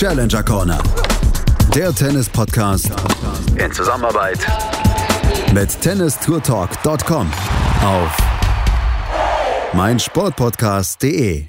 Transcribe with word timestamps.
Challenger 0.00 0.42
Corner. 0.42 0.82
Der 1.74 1.94
Tennis-Podcast 1.94 2.90
in 3.62 3.70
Zusammenarbeit 3.70 4.38
mit 5.52 5.78
tennistourtalk.com 5.78 7.30
auf 7.84 8.16
meinsportpodcast.de. 9.74 11.44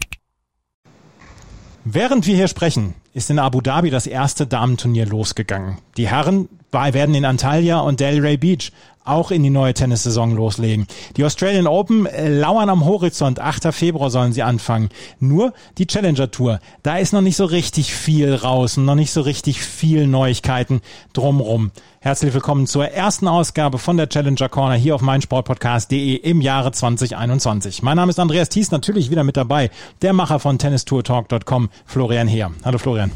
Während 1.86 2.28
wir 2.28 2.36
hier 2.36 2.50
sprechen, 2.50 2.94
ist 3.14 3.30
in 3.30 3.40
Abu 3.40 3.62
Dhabi 3.62 3.90
das 3.90 4.06
erste 4.06 4.46
Damenturnier 4.46 5.06
losgegangen. 5.06 5.78
Die 5.96 6.10
Herren 6.10 6.50
werden 6.72 7.16
in 7.16 7.26
Antalya 7.26 7.80
und 7.80 8.00
Delray 8.00 8.38
Beach 8.38 8.72
auch 9.04 9.32
in 9.32 9.44
die 9.44 9.50
neue 9.50 9.74
Tennissaison 9.74 10.36
loslegen. 10.36 10.88
Die 11.18 11.24
Australian 11.24 11.68
Open 11.68 12.06
äh, 12.06 12.30
lauern 12.30 12.70
am 12.70 12.86
Horizont. 12.86 13.40
8. 13.40 13.74
Februar 13.74 14.10
sollen 14.10 14.34
sie 14.34 14.44
anfangen. 14.44 14.90
Nur 15.20 15.54
die 15.78 15.88
Challenger 15.88 16.30
Tour. 16.32 16.60
Da 16.84 16.98
ist 16.98 17.14
noch 17.14 17.22
nicht 17.22 17.36
so 17.36 17.46
richtig 17.46 17.94
viel 17.94 18.34
raus 18.34 18.78
und 18.78 18.86
noch 18.86 18.96
nicht 18.96 19.12
so 19.12 19.22
richtig 19.22 19.62
viel 19.62 20.08
Neuigkeiten 20.08 20.82
drumrum. 21.14 21.72
Herzlich 22.00 22.34
willkommen 22.34 22.68
zur 22.68 22.88
ersten 22.88 23.28
Ausgabe 23.28 23.78
von 23.78 23.98
der 23.98 24.10
Challenger 24.10 24.50
Corner 24.50 24.76
hier 24.76 24.96
auf 24.96 25.02
meinsportpodcast.de 25.02 26.16
im 26.16 26.42
Jahre 26.42 26.72
2021. 26.72 27.84
Mein 27.84 27.98
Name 27.98 28.12
ist 28.12 28.20
Andreas 28.20 28.50
Thies, 28.50 28.72
natürlich 28.72 29.12
wieder 29.12 29.24
mit 29.24 29.38
dabei. 29.38 29.70
Der 30.02 30.14
Macher 30.14 30.40
von 30.40 30.58
tennistourtalk.com, 30.58 31.70
Florian 31.86 32.28
Heer. 32.28 32.52
Hallo 32.64 32.78
Florian. 32.78 33.12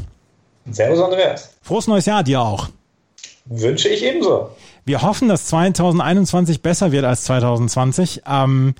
Servus 0.70 1.00
Andreas. 1.00 1.50
Frohes 1.62 1.86
neues 1.86 2.06
Jahr 2.06 2.24
dir 2.24 2.40
auch. 2.40 2.68
Wünsche 3.46 3.88
ich 3.88 4.02
ebenso. 4.04 4.50
Wir 4.84 5.02
hoffen, 5.02 5.28
dass 5.28 5.46
2021 5.46 6.62
besser 6.62 6.92
wird 6.92 7.04
als 7.04 7.24
2020. 7.24 8.22
Ähm, 8.28 8.74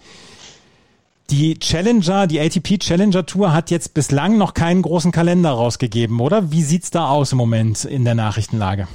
die 1.31 1.59
Challenger, 1.59 2.27
die 2.27 2.41
ATP 2.41 2.79
Challenger 2.79 3.27
Tour 3.27 3.53
hat 3.53 3.71
jetzt 3.71 3.95
bislang 3.95 4.39
noch 4.39 4.55
keinen 4.55 4.83
großen 4.83 5.11
Kalender 5.11 5.51
rausgegeben, 5.51 6.21
oder? 6.21 6.53
Wie 6.53 6.63
sieht's 6.63 6.91
da 6.91 7.09
aus 7.09 7.33
im 7.33 7.39
Moment 7.39 7.85
in 7.85 8.05
der 8.05 8.15
Nachrichtenlage? 8.15 8.87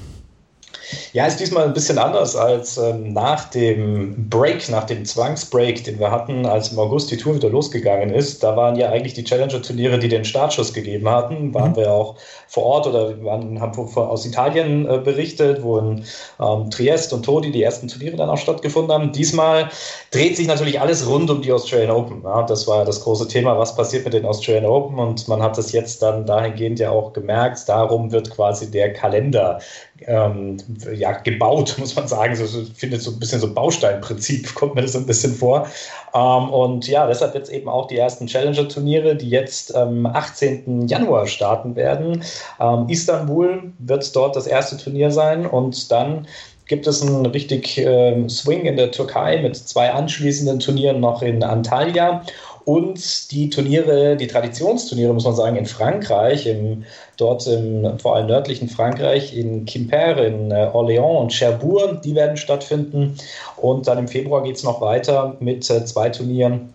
Ja, 1.13 1.25
ist 1.25 1.39
diesmal 1.39 1.65
ein 1.65 1.73
bisschen 1.73 1.97
anders 1.97 2.35
als 2.35 2.77
ähm, 2.77 3.13
nach 3.13 3.49
dem 3.49 4.29
Break, 4.29 4.69
nach 4.69 4.85
dem 4.85 5.05
Zwangsbreak, 5.05 5.83
den 5.83 5.99
wir 5.99 6.11
hatten, 6.11 6.45
als 6.45 6.71
im 6.71 6.79
August 6.79 7.11
die 7.11 7.17
Tour 7.17 7.35
wieder 7.35 7.49
losgegangen 7.49 8.13
ist. 8.13 8.43
Da 8.43 8.55
waren 8.55 8.75
ja 8.75 8.89
eigentlich 8.89 9.13
die 9.13 9.23
Challenger-Turniere, 9.23 9.99
die 9.99 10.07
den 10.07 10.25
Startschuss 10.25 10.73
gegeben 10.73 11.09
hatten. 11.09 11.53
Waren 11.53 11.71
mhm. 11.71 11.75
wir 11.75 11.91
auch 11.91 12.15
vor 12.47 12.63
Ort 12.63 12.87
oder 12.87 13.23
waren, 13.23 13.59
haben 13.61 13.77
aus 13.95 14.25
Italien 14.25 14.85
äh, 14.89 14.97
berichtet, 14.97 15.63
wo 15.63 15.77
in 15.77 16.03
ähm, 16.39 16.69
Triest 16.69 17.13
und 17.13 17.23
Todi 17.23 17.51
die 17.51 17.63
ersten 17.63 17.87
Turniere 17.87 18.17
dann 18.17 18.29
auch 18.29 18.37
stattgefunden 18.37 18.91
haben. 18.91 19.11
Diesmal 19.11 19.69
dreht 20.11 20.35
sich 20.37 20.47
natürlich 20.47 20.79
alles 20.79 21.07
rund 21.07 21.29
um 21.29 21.41
die 21.41 21.51
Australian 21.51 21.91
Open. 21.91 22.23
Ja, 22.23 22.43
das 22.43 22.67
war 22.67 22.83
das 22.85 23.01
große 23.01 23.27
Thema, 23.27 23.57
was 23.57 23.75
passiert 23.75 24.03
mit 24.03 24.13
den 24.13 24.25
Australian 24.25 24.65
Open 24.65 24.99
und 24.99 25.27
man 25.27 25.41
hat 25.41 25.57
das 25.57 25.71
jetzt 25.71 26.01
dann 26.01 26.25
dahingehend 26.25 26.79
ja 26.79 26.91
auch 26.91 27.13
gemerkt. 27.13 27.67
Darum 27.67 28.11
wird 28.11 28.29
quasi 28.31 28.69
der 28.69 28.93
Kalender 28.93 29.59
ähm, 30.07 30.57
ja, 30.93 31.13
gebaut, 31.13 31.75
muss 31.79 31.95
man 31.95 32.07
sagen. 32.07 32.35
So, 32.35 32.45
so, 32.45 32.63
findet 32.73 33.01
so 33.01 33.11
ein 33.11 33.19
bisschen 33.19 33.39
so 33.39 33.53
Bausteinprinzip, 33.53 34.53
kommt 34.55 34.75
mir 34.75 34.81
das 34.81 34.95
ein 34.95 35.05
bisschen 35.05 35.33
vor. 35.33 35.67
Ähm, 36.13 36.49
und 36.49 36.87
ja, 36.87 37.07
deshalb 37.07 37.35
jetzt 37.35 37.51
eben 37.51 37.69
auch 37.69 37.87
die 37.87 37.97
ersten 37.97 38.27
Challenger-Turniere, 38.27 39.15
die 39.15 39.29
jetzt 39.29 39.75
am 39.75 40.05
ähm, 40.05 40.05
18. 40.05 40.87
Januar 40.87 41.27
starten 41.27 41.75
werden. 41.75 42.23
Ähm, 42.59 42.85
Istanbul 42.89 43.71
wird 43.79 44.15
dort 44.15 44.35
das 44.35 44.47
erste 44.47 44.77
Turnier 44.77 45.11
sein 45.11 45.45
und 45.45 45.91
dann 45.91 46.27
gibt 46.71 46.87
es 46.87 47.01
einen 47.01 47.25
richtig 47.25 47.77
äh, 47.77 48.29
Swing 48.29 48.61
in 48.61 48.77
der 48.77 48.91
Türkei 48.91 49.41
mit 49.41 49.57
zwei 49.57 49.91
anschließenden 49.91 50.59
Turnieren 50.59 51.01
noch 51.01 51.21
in 51.21 51.43
Antalya 51.43 52.23
und 52.65 53.31
die 53.31 53.49
Turniere, 53.49 54.15
die 54.15 54.27
Traditionsturniere, 54.27 55.13
muss 55.13 55.25
man 55.25 55.35
sagen, 55.35 55.55
in 55.55 55.65
Frankreich, 55.65 56.45
im, 56.45 56.83
dort 57.17 57.47
im 57.47 57.99
vor 57.99 58.15
allem 58.15 58.27
nördlichen 58.27 58.69
Frankreich, 58.69 59.35
in 59.35 59.65
Quimper, 59.65 60.17
in 60.25 60.51
äh, 60.51 60.69
Orléans 60.73 61.21
und 61.21 61.33
Cherbourg, 61.33 62.01
die 62.01 62.15
werden 62.15 62.37
stattfinden. 62.37 63.15
Und 63.57 63.87
dann 63.87 63.97
im 63.97 64.07
Februar 64.07 64.43
geht 64.43 64.57
es 64.57 64.63
noch 64.63 64.81
weiter 64.81 65.35
mit 65.39 65.69
äh, 65.69 65.85
zwei 65.85 66.09
Turnieren 66.09 66.73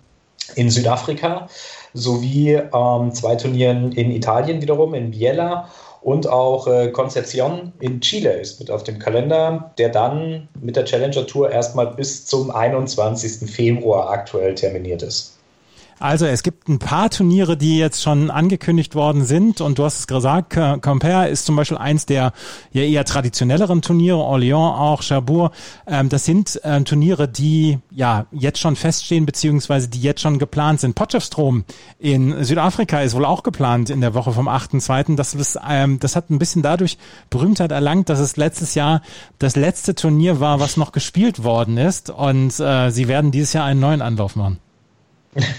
in 0.54 0.70
Südafrika 0.70 1.48
sowie 1.92 2.52
ähm, 2.52 3.12
zwei 3.12 3.36
Turnieren 3.36 3.92
in 3.92 4.10
Italien 4.10 4.60
wiederum, 4.60 4.94
in 4.94 5.10
Biella 5.10 5.68
und 6.02 6.28
auch 6.28 6.68
äh, 6.68 6.90
Concepcion 6.92 7.72
in 7.80 8.00
Chile 8.00 8.32
ist 8.34 8.60
mit 8.60 8.70
auf 8.70 8.84
dem 8.84 8.98
Kalender, 8.98 9.72
der 9.78 9.88
dann 9.88 10.48
mit 10.60 10.76
der 10.76 10.84
Challenger 10.84 11.26
Tour 11.26 11.50
erstmal 11.50 11.88
bis 11.88 12.26
zum 12.26 12.50
21. 12.50 13.50
Februar 13.50 14.10
aktuell 14.10 14.54
terminiert 14.54 15.02
ist. 15.02 15.35
Also 15.98 16.26
es 16.26 16.42
gibt 16.42 16.68
ein 16.68 16.78
paar 16.78 17.08
Turniere, 17.08 17.56
die 17.56 17.78
jetzt 17.78 18.02
schon 18.02 18.30
angekündigt 18.30 18.94
worden 18.94 19.24
sind 19.24 19.62
und 19.62 19.78
du 19.78 19.84
hast 19.84 20.00
es 20.00 20.06
gesagt, 20.06 20.54
Compare 20.82 21.28
ist 21.28 21.46
zum 21.46 21.56
Beispiel 21.56 21.78
eins 21.78 22.04
der 22.04 22.32
ja 22.72 22.82
eher 22.82 23.04
traditionelleren 23.04 23.80
Turniere, 23.80 24.18
Orléans 24.18 24.76
auch, 24.76 25.02
Cherbourg. 25.02 25.52
Ähm, 25.86 26.10
das 26.10 26.26
sind 26.26 26.60
ähm, 26.64 26.84
Turniere, 26.84 27.28
die 27.28 27.78
ja 27.90 28.26
jetzt 28.30 28.58
schon 28.58 28.76
feststehen 28.76 29.24
beziehungsweise 29.24 29.88
die 29.88 30.02
jetzt 30.02 30.20
schon 30.20 30.38
geplant 30.38 30.80
sind. 30.80 30.94
Potchefstroom 30.94 31.64
in 31.98 32.44
Südafrika 32.44 33.00
ist 33.00 33.14
wohl 33.14 33.24
auch 33.24 33.42
geplant 33.42 33.88
in 33.88 34.02
der 34.02 34.12
Woche 34.12 34.32
vom 34.32 34.48
8.2. 34.48 35.16
Das, 35.16 35.34
ist, 35.34 35.58
ähm, 35.66 35.98
das 35.98 36.14
hat 36.14 36.28
ein 36.28 36.38
bisschen 36.38 36.60
dadurch 36.60 36.98
Berühmtheit 37.30 37.72
erlangt, 37.72 38.10
dass 38.10 38.18
es 38.18 38.36
letztes 38.36 38.74
Jahr 38.74 39.00
das 39.38 39.56
letzte 39.56 39.94
Turnier 39.94 40.40
war, 40.40 40.60
was 40.60 40.76
noch 40.76 40.92
gespielt 40.92 41.42
worden 41.42 41.78
ist 41.78 42.10
und 42.10 42.60
äh, 42.60 42.90
sie 42.90 43.08
werden 43.08 43.30
dieses 43.30 43.54
Jahr 43.54 43.64
einen 43.64 43.80
neuen 43.80 44.02
Anlauf 44.02 44.36
machen. 44.36 44.58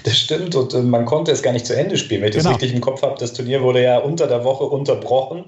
Das 0.03 0.17
stimmt 0.17 0.55
und 0.55 0.73
äh, 0.73 0.81
man 0.81 1.05
konnte 1.05 1.31
es 1.31 1.43
gar 1.43 1.53
nicht 1.53 1.65
zu 1.65 1.75
Ende 1.75 1.97
spielen. 1.97 2.21
Wenn 2.21 2.29
ich 2.29 2.37
genau. 2.37 2.51
das 2.51 2.61
richtig 2.61 2.73
im 2.73 2.81
Kopf 2.81 3.01
habe, 3.01 3.15
das 3.19 3.33
Turnier 3.33 3.61
wurde 3.61 3.83
ja 3.83 3.99
unter 3.99 4.27
der 4.27 4.43
Woche 4.43 4.63
unterbrochen. 4.63 5.45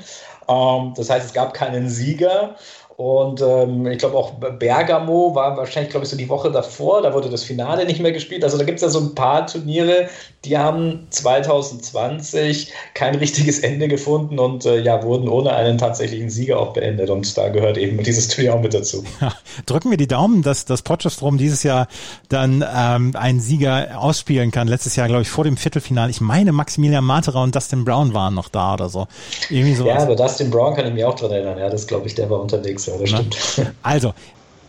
Ähm, 0.47 0.93
das 0.95 1.09
heißt, 1.09 1.25
es 1.25 1.33
gab 1.33 1.53
keinen 1.53 1.89
Sieger 1.89 2.55
und 2.99 3.41
ähm, 3.41 3.87
ich 3.87 3.99
glaube 3.99 4.17
auch 4.17 4.33
Bergamo 4.33 5.33
war 5.33 5.55
wahrscheinlich, 5.55 5.89
glaube 5.89 6.03
ich, 6.03 6.09
so 6.09 6.17
die 6.17 6.27
Woche 6.27 6.51
davor. 6.51 7.01
Da 7.01 7.13
wurde 7.13 7.29
das 7.29 7.45
Finale 7.45 7.85
nicht 7.85 8.01
mehr 8.01 8.11
gespielt. 8.11 8.43
Also 8.43 8.57
da 8.57 8.65
gibt 8.65 8.75
es 8.75 8.81
ja 8.81 8.89
so 8.89 8.99
ein 8.99 9.15
paar 9.15 9.47
Turniere, 9.47 10.09
die 10.43 10.57
haben 10.57 11.07
2020 11.09 12.73
kein 12.95 13.15
richtiges 13.15 13.59
Ende 13.59 13.87
gefunden 13.87 14.37
und 14.37 14.65
äh, 14.65 14.81
ja, 14.81 15.01
wurden 15.01 15.29
ohne 15.29 15.53
einen 15.53 15.77
tatsächlichen 15.77 16.29
Sieger 16.29 16.59
auch 16.59 16.73
beendet. 16.73 17.09
Und 17.09 17.37
da 17.37 17.47
gehört 17.47 17.77
eben 17.77 18.03
dieses 18.03 18.27
Turnier 18.27 18.55
auch 18.55 18.61
mit 18.61 18.73
dazu. 18.73 19.01
Ja, 19.21 19.33
drücken 19.65 19.91
wir 19.91 19.97
die 19.97 20.07
Daumen, 20.07 20.41
dass 20.41 20.65
das 20.65 20.81
Potchefstroom 20.81 21.37
dieses 21.37 21.63
Jahr 21.63 21.87
dann 22.27 22.65
ähm, 22.75 23.15
einen 23.15 23.39
Sieger 23.39 23.97
ausspielen 23.97 24.51
kann. 24.51 24.67
Letztes 24.67 24.97
Jahr, 24.97 25.07
glaube 25.07 25.21
ich, 25.21 25.29
vor 25.29 25.45
dem 25.45 25.55
Viertelfinale. 25.55 26.11
Ich 26.11 26.19
meine, 26.19 26.51
Maximilian 26.51 27.05
Materer 27.05 27.43
und 27.43 27.55
Dustin 27.55 27.85
Brown 27.85 28.13
waren 28.13 28.33
noch 28.33 28.49
da 28.49 28.73
oder 28.73 28.89
so. 28.89 29.07
Irgendwie 29.49 29.75
sowas. 29.75 29.95
Ja, 29.95 30.03
aber 30.03 30.17
Dustin 30.17 30.51
Brown 30.51 30.75
kann 30.75 30.85
ich 30.85 30.93
mir 30.93 31.07
auch 31.07 31.15
dran 31.15 31.31
erinnern. 31.31 31.57
Ja, 31.57 31.69
das 31.69 31.87
glaube 31.87 32.05
ich, 32.05 32.15
der 32.15 32.29
war 32.29 32.41
unterwegs 32.41 32.88
ja, 32.89 32.97
das 32.97 33.09
stimmt. 33.09 33.37
Also, 33.83 34.13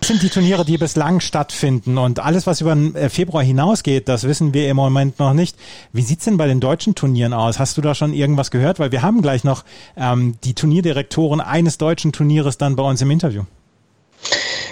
das 0.01 0.09
sind 0.09 0.23
die 0.23 0.31
Turniere, 0.31 0.65
die 0.65 0.79
bislang 0.79 1.21
stattfinden 1.21 1.99
und 1.99 2.21
alles, 2.21 2.47
was 2.47 2.61
über 2.63 2.75
den 2.75 2.95
äh, 2.95 3.11
Februar 3.11 3.43
hinausgeht, 3.43 4.09
das 4.09 4.25
wissen 4.25 4.55
wir 4.55 4.69
im 4.69 4.77
Moment 4.77 5.19
noch 5.19 5.35
nicht. 5.35 5.57
Wie 5.93 6.03
sieht's 6.03 6.25
denn 6.25 6.39
bei 6.39 6.47
den 6.47 6.61
deutschen 6.61 6.95
Turnieren 6.95 7.35
aus? 7.35 7.59
Hast 7.59 7.77
du 7.77 7.83
da 7.83 7.95
schon 7.95 8.15
irgendwas 8.15 8.51
gehört? 8.51 8.79
Weil 8.79 8.93
wir 8.93 9.03
haben 9.03 9.21
gleich 9.21 9.45
noch 9.45 9.65
ähm, 9.97 10.37
die 10.43 10.55
Turnierdirektoren 10.55 11.41
eines 11.41 11.77
deutschen 11.77 12.13
Turnieres 12.13 12.57
dann 12.57 12.77
bei 12.77 12.83
uns 12.83 13.03
im 13.03 13.11
Interview. 13.11 13.43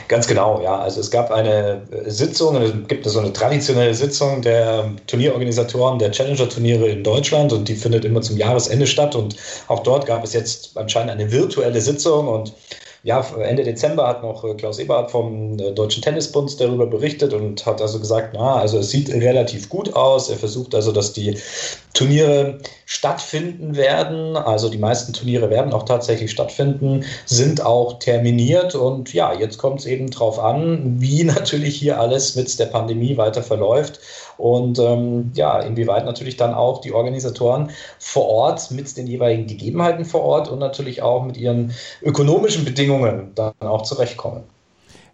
Ganz 0.08 0.26
genau, 0.26 0.62
ja. 0.62 0.78
Also 0.78 1.00
es 1.00 1.10
gab 1.10 1.31
eine 1.31 1.82
Sitzung, 2.06 2.56
es 2.56 2.72
gibt 2.88 3.04
so 3.04 3.19
eine 3.19 3.32
traditionelle 3.32 3.94
Sitzung 3.94 4.41
der 4.41 4.91
Turnierorganisatoren 5.06 5.98
der 5.98 6.10
Challenger-Turniere 6.10 6.88
in 6.88 7.04
Deutschland 7.04 7.53
und 7.53 7.69
die 7.69 7.75
findet 7.75 8.06
immer 8.06 8.22
zum 8.22 8.38
Jahresende 8.38 8.87
statt. 8.87 9.14
Und 9.14 9.37
auch 9.69 9.82
dort 9.82 10.06
gab 10.06 10.25
es 10.25 10.32
jetzt 10.32 10.76
anscheinend 10.76 11.10
eine 11.10 11.31
virtuelle 11.31 11.82
Sitzung 11.82 12.28
und 12.28 12.54
ja, 13.04 13.25
Ende 13.41 13.62
Dezember 13.62 14.09
hat 14.09 14.22
noch 14.22 14.44
äh, 14.44 14.54
Klaus 14.54 14.78
Eberhardt 14.78 15.10
vom 15.10 15.59
äh, 15.59 15.72
Deutschen 15.72 16.03
Tennisbund 16.03 16.60
darüber 16.60 16.86
berichtet 16.86 17.32
und 17.32 17.64
hat 17.64 17.81
also 17.81 18.00
gesagt, 18.00 18.34
na, 18.34 18.56
also 18.56 18.78
es 18.78 18.91
sieht 18.91 19.09
relativ 19.10 19.69
gut 19.69 19.94
aus. 19.94 20.28
Er 20.31 20.36
versucht 20.36 20.75
also, 20.75 20.91
dass 20.91 21.12
die 21.12 21.38
Turniere 21.94 22.58
stattfinden 22.87 23.76
werden. 23.76 24.37
Also 24.37 24.69
die 24.69 24.78
meisten 24.78 25.12
Turniere 25.12 25.49
werden 25.49 25.72
auch 25.72 25.84
tatsächlich 25.84 26.31
stattfinden, 26.31 27.05
sind 27.25 27.64
auch 27.64 27.99
terminiert. 28.00 28.75
Und 28.75 29.12
ja, 29.14 29.32
jetzt 29.32 29.58
kommt 29.58 29.81
es 29.81 29.87
eben 29.87 30.11
darauf 30.11 30.38
an, 30.38 31.00
wie 31.00 31.22
natürlich 31.25 31.76
hier 31.76 32.00
alles 32.00 32.34
mit 32.34 32.58
der 32.58 32.67
Pandemie 32.67 33.17
weiter 33.17 33.43
verläuft. 33.43 34.00
Und 34.38 34.79
ähm, 34.79 35.32
ja, 35.35 35.61
inwieweit 35.61 36.05
natürlich 36.05 36.37
dann 36.37 36.55
auch 36.55 36.81
die 36.81 36.93
Organisatoren 36.93 37.70
vor 37.99 38.26
Ort 38.26 38.70
mit 38.70 38.96
den 38.96 39.06
jeweiligen 39.06 39.49
Gegebenheiten 39.49 40.05
vor 40.05 40.23
Ort 40.23 40.49
und 40.49 40.61
natürlich 40.61 41.02
auch 41.02 41.25
mit 41.25 41.37
ihren 41.37 41.75
ökonomischen 42.02 42.64
Bedingungen 42.64 43.32
dann 43.35 43.52
auch 43.61 43.82
zurechtkommen. 43.82 44.44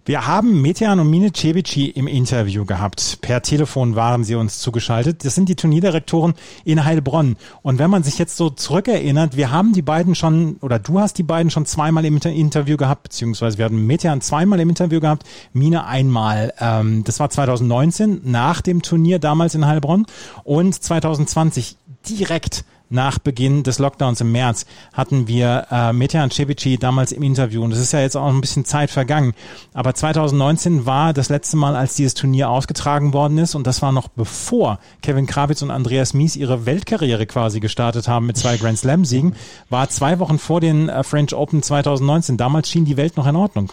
Wir 0.07 0.27
haben 0.27 0.61
Metean 0.61 1.01
und 1.01 1.09
Mine 1.09 1.33
Cebici 1.35 1.87
im 1.87 2.07
Interview 2.07 2.67
gehabt. 2.67 3.23
Per 3.23 3.41
Telefon 3.41 3.97
waren 3.97 4.23
sie 4.23 4.35
uns 4.35 4.59
zugeschaltet. 4.59 5.25
Das 5.25 5.35
sind 5.35 5.49
die 5.49 5.57
Turnierdirektoren 5.57 6.35
in 6.63 6.85
Heilbronn. 6.85 7.37
Und 7.63 7.79
wenn 7.79 7.89
man 7.89 8.03
sich 8.03 8.19
jetzt 8.19 8.37
so 8.37 8.51
zurückerinnert, 8.51 9.35
wir 9.35 9.51
haben 9.51 9.73
die 9.73 9.81
beiden 9.81 10.15
schon, 10.15 10.57
oder 10.61 10.79
du 10.79 11.01
hast 11.01 11.17
die 11.17 11.23
beiden 11.23 11.51
schon 11.51 11.65
zweimal 11.65 12.05
im 12.05 12.19
Interview 12.19 12.77
gehabt, 12.77 13.05
beziehungsweise 13.05 13.57
wir 13.57 13.65
hatten 13.65 13.87
Metean 13.87 14.21
zweimal 14.21 14.61
im 14.61 14.69
Interview 14.69 15.01
gehabt, 15.01 15.25
Mine 15.55 15.87
einmal. 15.87 16.53
Ähm, 16.61 17.03
das 17.05 17.19
war 17.19 17.31
2019, 17.31 18.21
nach 18.25 18.61
dem 18.61 18.83
Turnier 18.83 19.19
damals 19.19 19.55
in 19.55 19.67
Heilbronn. 19.67 20.05
Und 20.43 20.75
2020 20.75 21.79
direkt 22.07 22.67
nach 22.91 23.19
Beginn 23.19 23.63
des 23.63 23.79
Lockdowns 23.79 24.21
im 24.21 24.33
März 24.33 24.67
hatten 24.93 25.27
wir 25.27 25.67
äh, 25.71 25.93
Metehan 25.93 26.31
Cebici 26.31 26.79
damals 26.79 27.13
im 27.13 27.23
Interview 27.23 27.63
und 27.63 27.73
es 27.73 27.79
ist 27.79 27.93
ja 27.93 28.01
jetzt 28.01 28.17
auch 28.17 28.29
ein 28.29 28.41
bisschen 28.41 28.65
Zeit 28.65 28.91
vergangen. 28.91 29.35
Aber 29.73 29.95
2019 29.95 30.87
war 30.87 31.13
das 31.13 31.29
letzte 31.29 31.57
Mal, 31.57 31.77
als 31.77 31.95
dieses 31.95 32.15
Turnier 32.15 32.51
ausgetragen 32.51 33.13
worden 33.13 33.39
ist 33.39 33.55
und 33.55 33.67
das 33.67 33.83
war 33.83 33.93
noch 33.93 34.09
bevor 34.09 34.79
Kevin 35.03 35.27
Krawitz 35.27 35.63
und 35.63 35.71
Andreas 35.71 36.15
Mies 36.15 36.37
ihre 36.37 36.67
Weltkarriere 36.67 37.27
quasi 37.27 37.61
gestartet 37.61 38.09
haben 38.09 38.27
mit 38.27 38.37
zwei 38.37 38.57
Grand 38.57 38.79
Slam 38.79 39.05
Siegen, 39.05 39.35
war 39.71 39.89
zwei 39.89 40.19
Wochen 40.19 40.39
vor 40.39 40.61
den 40.61 40.89
äh, 40.89 41.03
French 41.03 41.35
Open 41.35 41.63
2019. 41.63 42.37
Damals 42.37 42.69
schien 42.69 42.85
die 42.85 42.97
Welt 42.97 43.17
noch 43.17 43.27
in 43.27 43.37
Ordnung. 43.37 43.71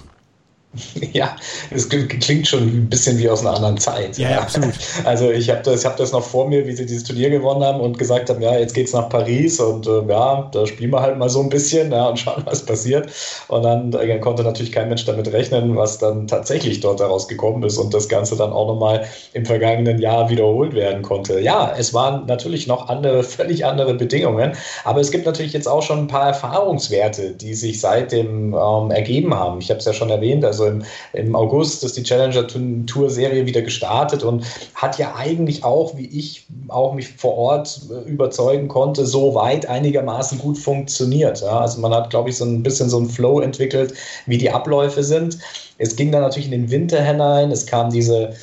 Ja, 1.14 1.36
es 1.72 1.90
klingt 1.90 2.48
schon 2.48 2.64
ein 2.64 2.90
bisschen 2.90 3.18
wie 3.18 3.30
aus 3.30 3.42
einer 3.42 3.56
anderen 3.56 3.78
Zeit. 3.78 4.18
Ja, 4.18 4.32
ja 4.32 4.42
absolut. 4.42 4.74
Also 5.06 5.32
ich 5.32 5.50
habe 5.50 5.62
das, 5.64 5.84
hab 5.84 5.98
das 5.98 6.12
noch 6.12 6.24
vor 6.24 6.48
mir, 6.48 6.66
wie 6.68 6.74
sie 6.74 6.86
dieses 6.86 7.04
Turnier 7.04 7.30
gewonnen 7.30 7.64
haben 7.64 7.82
und 7.82 7.98
gesagt 7.98 8.30
haben, 8.30 8.42
ja, 8.42 8.58
jetzt 8.58 8.74
geht's 8.74 8.94
nach 8.94 9.10
Paris 9.10 9.60
und 9.60 9.88
äh, 9.88 10.04
ja, 10.08 10.50
da 10.52 10.66
spielen 10.66 10.92
wir 10.92 11.02
halt 11.02 11.18
mal 11.18 11.30
so 11.30 11.42
ein 11.42 11.50
bisschen 11.50 11.92
ja, 11.92 12.08
und 12.08 12.20
schauen, 12.20 12.44
was 12.46 12.66
passiert. 12.66 13.10
Und 13.48 13.64
dann 13.64 13.94
äh, 13.94 14.20
konnte 14.20 14.44
natürlich 14.44 14.72
kein 14.72 14.90
Mensch 14.90 15.06
damit 15.06 15.32
rechnen, 15.32 15.76
was 15.76 15.98
dann 15.98 16.28
tatsächlich 16.28 16.80
dort 16.80 17.00
daraus 17.00 17.28
gekommen 17.28 17.64
ist 17.64 17.78
und 17.78 17.94
das 17.94 18.08
Ganze 18.08 18.36
dann 18.36 18.54
auch 18.54 18.68
nochmal 18.68 19.06
im 19.34 19.46
vergangenen 19.46 20.00
Jahr 20.00 20.30
wiederholt 20.30 20.74
werden 20.74 21.02
konnte. 21.02 21.40
Ja, 21.40 21.74
es 21.78 21.94
waren 21.94 22.26
natürlich 22.28 22.68
noch 22.68 22.88
andere, 22.90 23.24
völlig 23.24 23.66
andere 23.66 23.94
Bedingungen, 23.96 24.54
aber 24.84 25.02
es 25.02 25.12
gibt 25.12 25.26
natürlich 25.26 25.54
jetzt 25.54 25.68
auch 25.68 25.82
schon 25.82 26.00
ein 26.00 26.08
paar 26.08 26.28
Erfahrungswerte, 26.28 27.32
die 27.32 27.54
sich 27.54 27.82
seitdem 27.82 28.54
ähm, 28.54 28.92
ergeben 28.92 29.34
haben. 29.34 29.60
Ich 29.60 29.70
habe 29.70 29.80
es 29.80 29.86
ja 29.86 29.94
schon 29.94 30.10
erwähnt, 30.10 30.46
also 30.46 30.61
also 30.62 30.68
im, 30.68 30.84
im 31.14 31.36
August 31.36 31.84
ist 31.84 31.98
die 31.98 32.04
Challenger 32.04 32.48
Tour 32.86 33.10
Serie 33.10 33.46
wieder 33.46 33.62
gestartet 33.62 34.24
und 34.24 34.46
hat 34.76 34.98
ja 34.98 35.16
eigentlich 35.16 35.64
auch, 35.64 35.98
wie 35.98 36.06
ich 36.08 36.46
auch 36.68 36.94
mich 36.94 37.10
vor 37.10 37.38
Ort 37.38 37.82
äh, 37.90 38.10
überzeugen 38.10 38.68
konnte, 38.68 39.06
so 39.06 39.36
weit 39.36 39.68
einigermaßen 39.68 40.40
gut 40.40 40.58
funktioniert. 40.58 41.42
Ja, 41.42 41.60
also 41.60 41.80
man 41.82 41.94
hat, 41.94 42.10
glaube 42.10 42.30
ich, 42.30 42.38
so 42.38 42.46
ein 42.46 42.64
bisschen 42.64 42.90
so 42.90 42.98
einen 42.98 43.10
Flow 43.10 43.40
entwickelt, 43.40 43.94
wie 44.26 44.38
die 44.38 44.52
Abläufe 44.52 45.04
sind. 45.04 45.38
Es 45.82 45.96
ging 45.96 46.12
dann 46.12 46.22
natürlich 46.22 46.46
in 46.46 46.52
den 46.52 46.70
Winter 46.70 47.04
hinein. 47.04 47.52
Es 47.52 47.66
kam 47.66 47.90
diese 47.90 48.34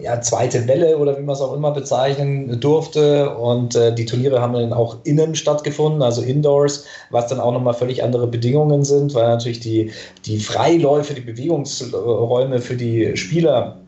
ja, 0.00 0.20
zweite 0.20 0.68
Welle 0.68 0.98
oder 0.98 1.18
wie 1.18 1.22
man 1.22 1.34
es 1.34 1.40
auch 1.40 1.54
immer 1.54 1.72
bezeichnen 1.72 2.60
durfte. 2.60 3.34
Und 3.36 3.74
äh, 3.74 3.94
die 3.94 4.04
Turniere 4.04 4.40
haben 4.40 4.52
dann 4.52 4.72
auch 4.72 4.98
innen 5.04 5.34
stattgefunden, 5.34 6.02
also 6.02 6.22
indoors, 6.22 6.84
was 7.10 7.28
dann 7.28 7.40
auch 7.40 7.52
nochmal 7.52 7.74
völlig 7.74 8.02
andere 8.02 8.26
Bedingungen 8.26 8.84
sind, 8.84 9.14
weil 9.14 9.26
natürlich 9.26 9.60
die, 9.60 9.92
die 10.26 10.38
Freiläufe, 10.38 11.14
die 11.14 11.22
Bewegungsräume 11.22 12.60
für 12.60 12.76
die 12.76 13.16
Spieler 13.16 13.83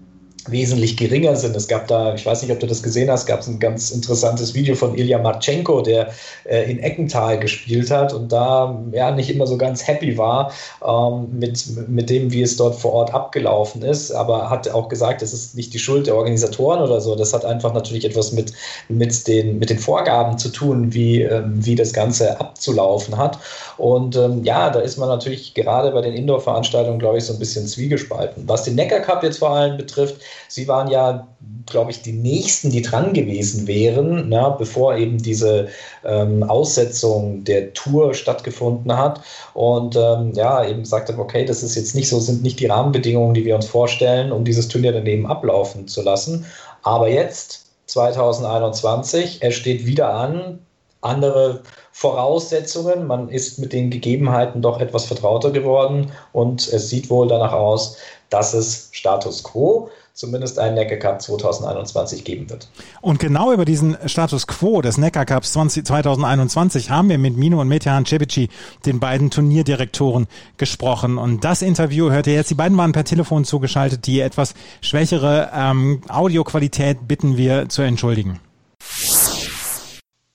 wesentlich 0.51 0.97
geringer 0.97 1.37
sind. 1.37 1.57
Es 1.57 1.69
gab 1.69 1.87
da, 1.89 2.15
ich 2.15 2.25
weiß 2.25 2.43
nicht, 2.43 2.53
ob 2.53 2.61
du 2.61 2.67
das 2.67 2.83
gesehen 2.83 3.11
hast, 3.11 3.27
gab 3.27 3.41
es 3.41 3.47
ein 3.47 3.59
ganz 3.59 3.91
interessantes 3.91 4.55
Video 4.55 4.75
von 4.75 4.97
Ilya 4.97 5.19
Marchenko, 5.19 5.83
der 5.83 6.11
äh, 6.45 6.71
in 6.71 6.79
Eckental 6.79 7.39
gespielt 7.39 7.91
hat 7.91 8.13
und 8.13 8.33
da 8.33 8.83
ja 8.93 9.11
nicht 9.11 9.31
immer 9.31 9.47
so 9.47 9.57
ganz 9.57 9.87
happy 9.87 10.17
war 10.19 10.53
ähm, 10.87 11.29
mit, 11.39 11.89
mit 11.89 12.11
dem, 12.11 12.33
wie 12.33 12.43
es 12.43 12.57
dort 12.57 12.77
vor 12.77 12.93
Ort 12.93 13.15
abgelaufen 13.15 13.83
ist, 13.83 14.13
aber 14.13 14.51
hat 14.51 14.69
auch 14.69 14.89
gesagt, 14.89 15.23
es 15.23 15.33
ist 15.33 15.55
nicht 15.55 15.75
die 15.75 15.79
Schuld 15.79 16.07
der 16.07 16.17
Organisatoren 16.17 16.81
oder 16.83 17.01
so. 17.01 17.15
Das 17.15 17.33
hat 17.33 17.45
einfach 17.45 17.73
natürlich 17.73 18.05
etwas 18.05 18.33
mit, 18.33 18.53
mit, 18.89 19.27
den, 19.27 19.59
mit 19.59 19.71
den 19.71 19.79
Vorgaben 19.79 20.39
zu 20.39 20.49
tun, 20.49 20.93
wie, 20.93 21.23
ähm, 21.23 21.65
wie 21.65 21.75
das 21.75 21.93
Ganze 21.93 22.39
abzulaufen 22.41 23.17
hat. 23.17 23.39
Und 23.77 24.17
ähm, 24.17 24.45
ja, 24.45 24.71
da 24.71 24.81
ist 24.81 24.97
man 24.97 25.09
natürlich 25.09 25.55
gerade 25.55 25.91
bei 25.91 26.01
den 26.01 26.15
Indoor-Veranstaltungen, 26.15 26.99
glaube 26.99 27.19
ich, 27.19 27.25
so 27.25 27.33
ein 27.33 27.39
bisschen 27.39 27.67
zwiegespalten. 27.67 28.45
Was 28.47 28.65
den 28.65 28.75
Neckar 28.75 29.01
Cup 29.01 29.23
jetzt 29.23 29.39
vor 29.39 29.51
allem 29.51 29.77
betrifft, 29.77 30.17
Sie 30.49 30.69
waren 30.69 30.88
ja, 30.88 31.29
glaube 31.67 31.91
ich, 31.91 32.03
die 32.03 32.12
Nächsten, 32.12 32.71
die 32.71 32.83
dran 32.83 33.12
gewesen 33.12 33.67
wären, 33.67 34.29
na, 34.29 34.50
bevor 34.50 34.97
eben 34.97 35.19
diese 35.19 35.69
ähm, 36.05 36.43
Aussetzung 36.43 37.44
der 37.44 37.73
Tour 37.75 38.15
stattgefunden 38.15 38.97
hat. 38.97 39.21
Und 39.55 39.97
ähm, 39.97 40.33
ja, 40.35 40.65
eben 40.65 40.83
gesagt 40.83 41.09
haben, 41.09 41.21
okay, 41.21 41.44
das 41.44 41.62
ist 41.62 41.75
jetzt 41.75 41.94
nicht 41.94 42.09
so, 42.09 42.21
sind 42.21 42.43
nicht 42.43 42.61
die 42.61 42.67
Rahmenbedingungen, 42.67 43.35
die 43.35 43.44
wir 43.44 43.56
uns 43.56 43.67
vorstellen, 43.67 44.33
um 44.33 44.44
dieses 44.44 44.69
Turnier 44.69 44.93
daneben 44.93 45.27
ablaufen 45.27 45.88
zu 45.88 46.03
lassen. 46.03 46.47
Aber 46.83 47.09
jetzt, 47.09 47.67
2021, 47.87 49.43
er 49.43 49.53
steht 49.53 49.87
wieder 49.87 50.12
an, 50.12 50.61
andere 51.00 51.62
Voraussetzungen. 51.93 53.06
Man 53.06 53.29
ist 53.29 53.59
mit 53.59 53.73
den 53.73 53.91
Gegebenheiten 53.91 54.61
doch 54.62 54.81
etwas 54.81 55.06
vertrauter 55.06 55.50
geworden 55.50 56.12
und 56.33 56.69
es 56.69 56.91
sieht 56.91 57.09
wohl 57.09 57.29
danach 57.29 57.53
aus, 57.53 57.97
dass 58.29 58.55
es 58.55 58.88
Status 58.93 59.43
quo 59.43 59.88
zumindest 60.17 60.59
einen 60.59 60.75
Neckar 60.75 60.97
Cup 60.97 61.21
2021 61.21 62.25
geben 62.25 62.49
wird. 62.49 62.69
Und 63.03 63.21
genau 63.21 63.53
über 63.53 63.67
diesen 63.67 63.97
Status 64.07 64.47
quo 64.47 64.81
des 64.81 64.97
Neckar 64.97 65.27
Cups 65.27 65.53
2021 65.53 66.91
haben 66.91 67.11
wir 67.11 67.19
mit 67.19 67.37
Mino 67.37 67.61
und 67.61 67.69
Metehan 67.69 68.07
Cebici, 68.07 68.49
den 68.87 68.99
beiden 68.99 69.31
Turnierdirektoren, 69.31 70.27
gesprochen. 70.57 71.19
Und 71.19 71.45
das 71.45 71.61
Interview 71.61 72.11
hört 72.11 72.27
ihr 72.27 72.33
jetzt. 72.33 72.51
Die 72.51 72.55
beiden 72.55 72.79
waren 72.79 72.93
per 72.93 73.05
Telefon 73.05 73.45
zugeschaltet. 73.45 74.07
Die 74.07 74.21
etwas 74.21 74.55
schwächere 74.81 75.51
ähm, 75.55 76.01
Audioqualität 76.09 77.07
bitten 77.07 77.37
wir 77.37 77.69
zu 77.69 77.83
entschuldigen. 77.83 78.41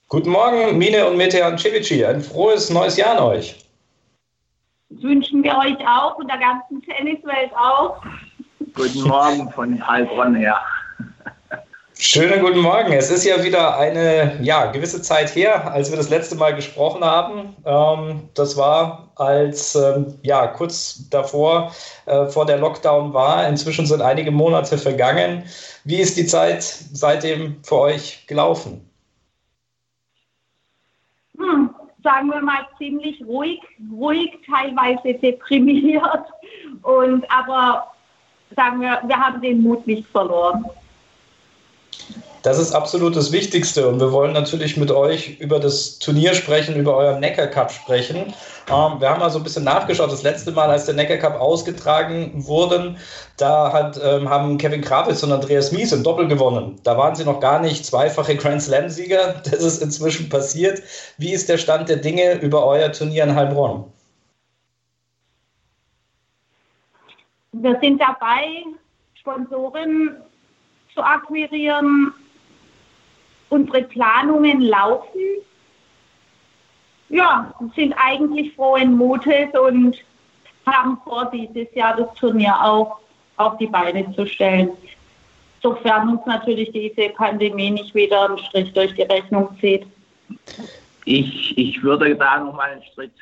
Guten 0.06 0.30
Morgen, 0.30 0.78
Mine 0.78 1.08
und 1.08 1.16
Metehan 1.16 1.58
Cebici. 1.58 2.04
Ein 2.04 2.20
frohes 2.20 2.70
neues 2.70 2.96
Jahr 2.96 3.18
an 3.18 3.24
euch. 3.24 3.58
Wünschen 4.90 5.42
wir 5.42 5.56
euch 5.56 5.78
auch 5.88 6.18
und 6.18 6.28
der 6.28 6.38
ganzen 6.38 6.82
Tenniswelt 6.82 7.50
auch. 7.56 8.00
Guten 8.74 9.02
Morgen 9.02 9.50
von 9.50 9.86
Heilbronn 9.86 10.34
her. 10.34 10.60
Schönen 11.98 12.40
guten 12.40 12.60
Morgen. 12.60 12.92
Es 12.92 13.10
ist 13.10 13.24
ja 13.24 13.42
wieder 13.44 13.78
eine 13.78 14.38
ja, 14.42 14.70
gewisse 14.72 15.02
Zeit 15.02 15.34
her, 15.34 15.70
als 15.72 15.90
wir 15.90 15.96
das 15.96 16.10
letzte 16.10 16.36
Mal 16.36 16.54
gesprochen 16.54 17.04
haben. 17.04 17.56
Ähm, 17.64 18.28
das 18.34 18.56
war 18.56 19.10
als 19.16 19.74
ähm, 19.74 20.18
ja, 20.22 20.46
kurz 20.48 21.08
davor 21.10 21.72
äh, 22.06 22.26
vor 22.26 22.46
der 22.46 22.58
Lockdown 22.58 23.12
war. 23.12 23.46
Inzwischen 23.46 23.86
sind 23.86 24.00
einige 24.00 24.30
Monate 24.30 24.78
vergangen. 24.78 25.44
Wie 25.84 26.00
ist 26.00 26.16
die 26.16 26.26
Zeit 26.26 26.62
seitdem 26.62 27.62
für 27.62 27.78
euch 27.78 28.26
gelaufen? 28.26 28.88
Hm, 31.38 31.70
sagen 32.02 32.28
wir 32.30 32.40
mal 32.40 32.66
ziemlich 32.78 33.22
ruhig, 33.24 33.60
ruhig, 33.92 34.30
teilweise 34.46 35.18
deprimiert 35.18 36.24
und 36.82 37.24
aber 37.30 37.91
sagen 38.54 38.80
wir, 38.80 39.00
wir 39.06 39.16
haben 39.16 39.40
den 39.40 39.62
Mut 39.62 39.86
nicht 39.86 40.06
verloren. 40.08 40.64
Das 42.42 42.58
ist 42.58 42.72
absolut 42.72 43.14
das 43.14 43.30
Wichtigste 43.30 43.86
und 43.86 44.00
wir 44.00 44.10
wollen 44.10 44.32
natürlich 44.32 44.76
mit 44.76 44.90
euch 44.90 45.38
über 45.38 45.60
das 45.60 46.00
Turnier 46.00 46.34
sprechen, 46.34 46.74
über 46.74 46.96
euren 46.96 47.20
Neckar 47.20 47.46
Cup 47.46 47.70
sprechen. 47.70 48.34
Ähm, 48.68 49.00
wir 49.00 49.08
haben 49.08 49.20
mal 49.20 49.30
so 49.30 49.38
ein 49.38 49.44
bisschen 49.44 49.62
nachgeschaut. 49.62 50.10
Das 50.10 50.24
letzte 50.24 50.50
Mal, 50.50 50.68
als 50.68 50.86
der 50.86 50.94
Neckar 50.94 51.18
Cup 51.18 51.40
ausgetragen 51.40 52.32
wurde, 52.34 52.96
da 53.36 53.72
hat, 53.72 54.00
ähm, 54.02 54.28
haben 54.28 54.58
Kevin 54.58 54.80
Kravitz 54.80 55.22
und 55.22 55.30
Andreas 55.30 55.70
Mies 55.70 55.92
im 55.92 56.02
Doppel 56.02 56.26
gewonnen. 56.26 56.80
Da 56.82 56.98
waren 56.98 57.14
sie 57.14 57.24
noch 57.24 57.38
gar 57.38 57.60
nicht 57.60 57.86
zweifache 57.86 58.34
Grand 58.34 58.60
Slam-Sieger. 58.60 59.42
Das 59.44 59.62
ist 59.62 59.80
inzwischen 59.80 60.28
passiert. 60.28 60.82
Wie 61.18 61.32
ist 61.32 61.48
der 61.48 61.58
Stand 61.58 61.88
der 61.88 61.98
Dinge 61.98 62.40
über 62.40 62.66
euer 62.66 62.90
Turnier 62.90 63.22
in 63.22 63.36
Heilbronn? 63.36 63.84
Wir 67.62 67.78
sind 67.80 68.00
dabei, 68.00 68.64
Sponsoren 69.14 70.16
zu 70.92 71.00
akquirieren. 71.00 72.12
Unsere 73.50 73.84
Planungen 73.84 74.62
laufen. 74.62 75.20
Ja, 77.08 77.54
sind 77.76 77.94
eigentlich 77.96 78.52
frohen 78.56 78.96
Mutes 78.96 79.50
und 79.54 79.96
haben 80.66 80.98
vor, 81.04 81.30
dieses 81.32 81.72
Jahr 81.72 81.96
das 81.96 82.12
Turnier 82.14 82.52
auch 82.60 82.98
auf 83.36 83.56
die 83.58 83.68
Beine 83.68 84.12
zu 84.12 84.26
stellen. 84.26 84.70
Sofern 85.62 86.08
uns 86.08 86.26
natürlich 86.26 86.72
diese 86.72 87.10
Pandemie 87.10 87.70
nicht 87.70 87.94
wieder 87.94 88.24
einen 88.28 88.38
Strich 88.38 88.72
durch 88.72 88.92
die 88.94 89.02
Rechnung 89.02 89.56
zieht. 89.60 89.86
Ich, 91.04 91.56
ich 91.56 91.80
würde 91.80 92.16
da 92.16 92.40
nochmal 92.40 92.72
einen 92.72 92.82
Schritt 92.92 93.12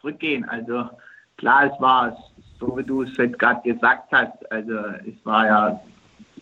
zurückgehen. 0.00 0.48
Also 0.48 0.88
klar, 1.36 1.70
es 1.70 1.78
war 1.82 2.16
so 2.66 2.76
wie 2.76 2.84
du 2.84 3.02
es 3.02 3.16
jetzt 3.16 3.38
gerade 3.38 3.60
gesagt 3.62 4.08
hast, 4.12 4.50
also 4.50 4.72
es 5.06 5.24
war 5.24 5.46
ja 5.46 5.80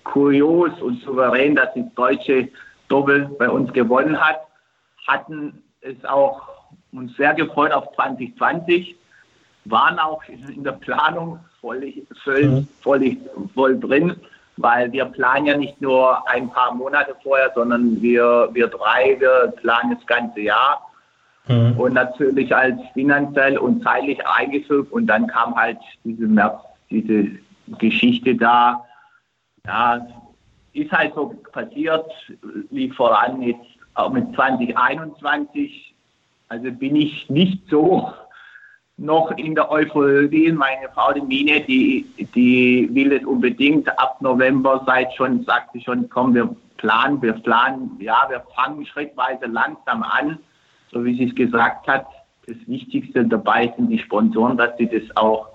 kurios 0.05 0.81
und 0.81 1.00
souverän, 1.02 1.55
dass 1.55 1.73
die 1.75 1.85
deutsche 1.95 2.49
Doppel 2.88 3.26
bei 3.38 3.49
uns 3.49 3.73
gewonnen 3.73 4.21
hat, 4.21 4.41
hatten 5.07 5.62
es 5.81 6.05
auch 6.05 6.43
uns 6.93 7.17
sehr 7.17 7.35
gefreut 7.35 7.73
auf 7.73 7.93
2020, 7.95 8.97
waren 9.64 9.99
auch 9.99 10.23
in 10.29 10.64
der 10.64 10.73
Planung 10.73 11.38
voll, 11.61 11.93
voll, 12.25 12.45
mhm. 12.45 12.69
voll, 12.81 13.17
voll 13.55 13.79
drin, 13.79 14.17
weil 14.57 14.91
wir 14.93 15.07
planen 15.07 15.47
ja 15.47 15.57
nicht 15.57 15.81
nur 15.81 16.29
ein 16.29 16.50
paar 16.50 16.75
Monate 16.75 17.17
vorher, 17.23 17.52
sondern 17.55 18.00
wir, 18.02 18.50
wir 18.52 18.67
drei, 18.69 19.17
wir 19.19 19.52
planen 19.57 19.97
das 19.97 20.07
ganze 20.07 20.41
Jahr 20.41 20.92
mhm. 21.49 21.79
und 21.79 21.95
natürlich 21.95 22.55
als 22.55 22.79
finanziell 22.95 23.59
und 23.59 23.83
zeitlich 23.83 24.25
eingefügt. 24.27 24.93
Und 24.93 25.07
dann 25.07 25.27
kam 25.27 25.55
halt 25.55 25.79
diese 26.05 26.29
diese 26.91 27.31
Geschichte 27.79 28.35
da. 28.35 28.85
Ja, 29.67 30.07
ist 30.73 30.91
halt 30.91 31.15
so 31.15 31.35
passiert, 31.53 32.11
lief 32.71 32.95
voran. 32.95 33.43
Jetzt 33.43 33.67
auch 33.95 34.11
mit 34.11 34.35
2021, 34.35 35.95
also 36.49 36.71
bin 36.73 36.97
ich 36.97 37.29
nicht 37.29 37.69
so 37.69 38.13
noch 38.97 39.31
in 39.33 39.55
der 39.55 39.71
Euphorie. 39.71 40.53
Meine 40.53 40.89
Frau, 40.95 41.13
die 41.13 41.21
Mine, 41.21 41.61
die, 41.63 42.07
die 42.35 42.89
will 42.93 43.13
es 43.13 43.25
unbedingt. 43.25 43.89
Ab 43.99 44.21
November 44.21 44.83
seit 44.87 45.13
schon, 45.15 45.45
sagt 45.45 45.73
sie 45.73 45.81
schon, 45.81 46.09
komm, 46.09 46.35
wir 46.35 46.55
planen, 46.77 47.21
wir 47.23 47.35
planen, 47.35 47.97
ja, 48.01 48.27
wir 48.29 48.43
fangen 48.55 48.85
schrittweise 48.87 49.47
langsam 49.47 50.03
an, 50.03 50.39
so 50.93 51.05
wie 51.05 51.17
sie 51.17 51.25
es 51.25 51.35
gesagt 51.35 51.89
hat. 51.89 52.07
Das 52.47 52.57
Wichtigste 52.67 53.25
dabei 53.25 53.73
sind 53.77 53.89
die 53.89 53.99
Sponsoren, 53.99 54.57
dass 54.57 54.77
sie 54.77 54.89
das 54.89 55.17
auch 55.17 55.49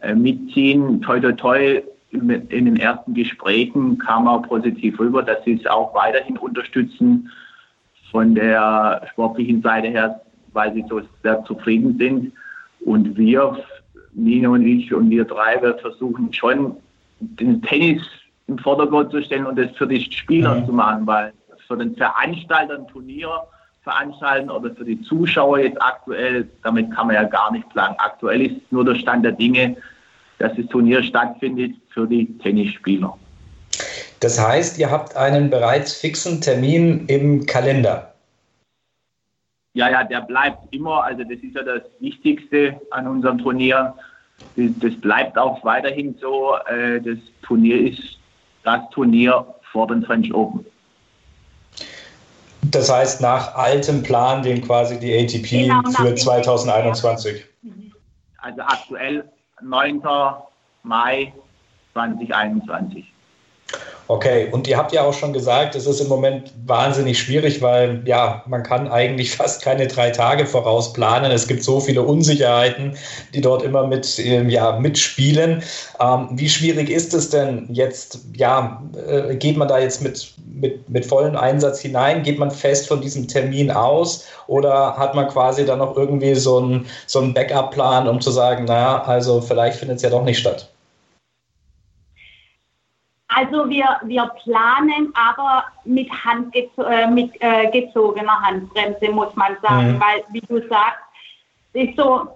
äh, 0.00 0.14
mitziehen. 0.14 1.00
Toi, 1.02 1.20
toi, 1.20 1.32
toi, 1.32 1.82
in 2.10 2.48
den 2.48 2.76
ersten 2.76 3.12
Gesprächen 3.14 3.98
kam 3.98 4.28
auch 4.28 4.42
positiv 4.42 4.98
rüber, 4.98 5.22
dass 5.22 5.44
sie 5.44 5.54
es 5.54 5.66
auch 5.66 5.94
weiterhin 5.94 6.38
unterstützen 6.38 7.30
von 8.10 8.34
der 8.34 9.02
sportlichen 9.12 9.60
Seite 9.60 9.88
her, 9.88 10.20
weil 10.52 10.72
sie 10.72 10.84
so 10.88 11.02
sehr 11.22 11.44
zufrieden 11.44 11.98
sind. 11.98 12.32
Und 12.80 13.16
wir, 13.18 13.58
Nino 14.14 14.52
und 14.54 14.66
ich 14.66 14.94
und 14.94 15.10
wir 15.10 15.24
drei, 15.24 15.60
wir 15.60 15.76
versuchen 15.78 16.32
schon, 16.32 16.76
den 17.20 17.60
Tennis 17.62 18.02
im 18.46 18.58
Vordergrund 18.58 19.10
zu 19.10 19.22
stellen 19.22 19.46
und 19.46 19.58
das 19.58 19.70
für 19.72 19.86
die 19.86 20.00
Spieler 20.00 20.54
mhm. 20.54 20.66
zu 20.66 20.72
machen, 20.72 21.06
weil 21.06 21.32
für 21.66 21.76
den 21.76 21.94
Veranstalter 21.96 22.78
ein 22.78 22.86
Turnier 22.86 23.28
veranstalten 23.88 24.50
oder 24.50 24.74
für 24.74 24.84
die 24.84 25.00
Zuschauer 25.00 25.60
jetzt 25.60 25.80
aktuell, 25.80 26.46
damit 26.62 26.94
kann 26.94 27.06
man 27.06 27.16
ja 27.16 27.22
gar 27.24 27.50
nicht 27.50 27.68
planen. 27.70 27.94
Aktuell 27.98 28.42
ist 28.42 28.70
nur 28.70 28.84
der 28.84 28.96
Stand 28.96 29.24
der 29.24 29.32
Dinge, 29.32 29.76
dass 30.38 30.54
das 30.56 30.66
Turnier 30.66 31.02
stattfindet 31.02 31.74
für 31.88 32.06
die 32.06 32.26
Tennisspieler. 32.38 33.16
Das 34.20 34.38
heißt, 34.38 34.78
ihr 34.78 34.90
habt 34.90 35.16
einen 35.16 35.48
bereits 35.48 35.94
fixen 35.94 36.40
Termin 36.40 37.06
im 37.06 37.46
Kalender. 37.46 38.12
Ja, 39.74 39.88
ja, 39.90 40.04
der 40.04 40.22
bleibt 40.22 40.58
immer. 40.74 41.04
Also 41.04 41.22
das 41.22 41.38
ist 41.38 41.54
ja 41.54 41.62
das 41.62 41.82
Wichtigste 42.00 42.80
an 42.90 43.06
unserem 43.06 43.38
Turnier. 43.38 43.94
Das 44.56 44.94
bleibt 44.96 45.38
auch 45.38 45.64
weiterhin 45.64 46.14
so. 46.20 46.56
Äh, 46.66 47.00
das 47.00 47.18
Turnier 47.42 47.90
ist 47.90 48.18
das 48.64 48.80
Turnier 48.90 49.46
vor 49.72 49.86
den 49.86 50.02
French 50.02 50.34
Open. 50.34 50.66
Das 52.62 52.92
heißt, 52.92 53.20
nach 53.20 53.54
altem 53.54 54.02
Plan, 54.02 54.42
den 54.42 54.62
quasi 54.62 54.98
die 54.98 55.14
ATP 55.14 55.68
genau, 55.68 55.82
für 55.90 56.14
2021. 56.14 57.44
Also 58.38 58.60
aktuell 58.62 59.28
9. 59.62 60.02
Mai 60.82 61.32
2021. 61.92 63.12
Okay, 64.10 64.48
und 64.52 64.66
ihr 64.66 64.78
habt 64.78 64.92
ja 64.92 65.02
auch 65.02 65.12
schon 65.12 65.34
gesagt, 65.34 65.74
es 65.74 65.84
ist 65.86 66.00
im 66.00 66.08
Moment 66.08 66.50
wahnsinnig 66.64 67.18
schwierig, 67.18 67.60
weil 67.60 68.00
ja, 68.06 68.42
man 68.46 68.62
kann 68.62 68.88
eigentlich 68.88 69.30
fast 69.36 69.60
keine 69.60 69.86
drei 69.86 70.08
Tage 70.08 70.46
voraus 70.46 70.94
planen. 70.94 71.30
Es 71.30 71.46
gibt 71.46 71.62
so 71.62 71.78
viele 71.78 72.00
Unsicherheiten, 72.00 72.96
die 73.34 73.42
dort 73.42 73.62
immer 73.62 73.86
mit, 73.86 74.18
ähm, 74.18 74.48
ja, 74.48 74.78
mitspielen. 74.78 75.62
Ähm, 76.00 76.28
wie 76.32 76.48
schwierig 76.48 76.88
ist 76.88 77.12
es 77.12 77.28
denn 77.28 77.68
jetzt, 77.70 78.20
ja, 78.34 78.82
äh, 79.06 79.36
geht 79.36 79.58
man 79.58 79.68
da 79.68 79.78
jetzt 79.78 80.00
mit, 80.00 80.32
mit, 80.54 80.88
mit 80.88 81.04
vollem 81.04 81.36
Einsatz 81.36 81.80
hinein? 81.80 82.22
Geht 82.22 82.38
man 82.38 82.50
fest 82.50 82.88
von 82.88 83.02
diesem 83.02 83.28
Termin 83.28 83.70
aus 83.70 84.24
oder 84.46 84.96
hat 84.96 85.14
man 85.14 85.28
quasi 85.28 85.66
dann 85.66 85.80
noch 85.80 85.94
irgendwie 85.98 86.34
so 86.34 86.56
einen, 86.56 86.86
so 87.06 87.18
einen 87.18 87.34
Backup-Plan, 87.34 88.08
um 88.08 88.22
zu 88.22 88.30
sagen, 88.30 88.64
naja, 88.64 89.02
also 89.02 89.42
vielleicht 89.42 89.78
findet 89.78 89.98
es 89.98 90.02
ja 90.02 90.08
doch 90.08 90.24
nicht 90.24 90.38
statt? 90.38 90.70
Also 93.38 93.70
wir, 93.70 93.86
wir 94.02 94.26
planen 94.42 95.12
aber 95.14 95.64
mit, 95.84 96.10
handgezo 96.10 96.82
äh, 96.82 97.06
mit 97.08 97.30
äh, 97.40 97.70
gezogener 97.70 98.40
Handbremse, 98.40 99.12
muss 99.12 99.34
man 99.36 99.56
sagen, 99.62 99.92
mhm. 99.92 100.00
weil, 100.00 100.24
wie 100.30 100.40
du 100.40 100.66
sagst, 100.68 101.04
ist 101.72 101.96
so, 101.96 102.26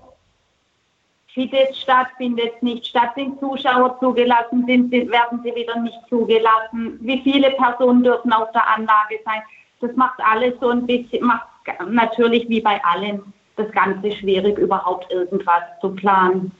findet 1.34 1.74
statt, 1.74 2.06
findet 2.18 2.62
nicht 2.62 2.86
statt, 2.86 3.10
sind 3.16 3.40
Zuschauer 3.40 3.98
zugelassen, 3.98 4.64
sind, 4.66 4.92
werden 4.92 5.40
sie 5.42 5.52
wieder 5.56 5.76
nicht 5.80 5.98
zugelassen, 6.08 6.98
wie 7.00 7.20
viele 7.22 7.50
Personen 7.50 8.04
dürfen 8.04 8.32
auf 8.32 8.52
der 8.52 8.68
Anlage 8.68 9.18
sein. 9.24 9.42
Das 9.80 9.90
macht 9.96 10.20
alles 10.20 10.54
so 10.60 10.68
ein 10.68 10.86
bisschen, 10.86 11.26
macht 11.26 11.48
natürlich 11.88 12.48
wie 12.48 12.60
bei 12.60 12.80
allen 12.84 13.32
das 13.56 13.72
Ganze 13.72 14.12
schwierig, 14.12 14.56
überhaupt 14.56 15.10
irgendwas 15.10 15.64
zu 15.80 15.90
planen. 15.90 16.52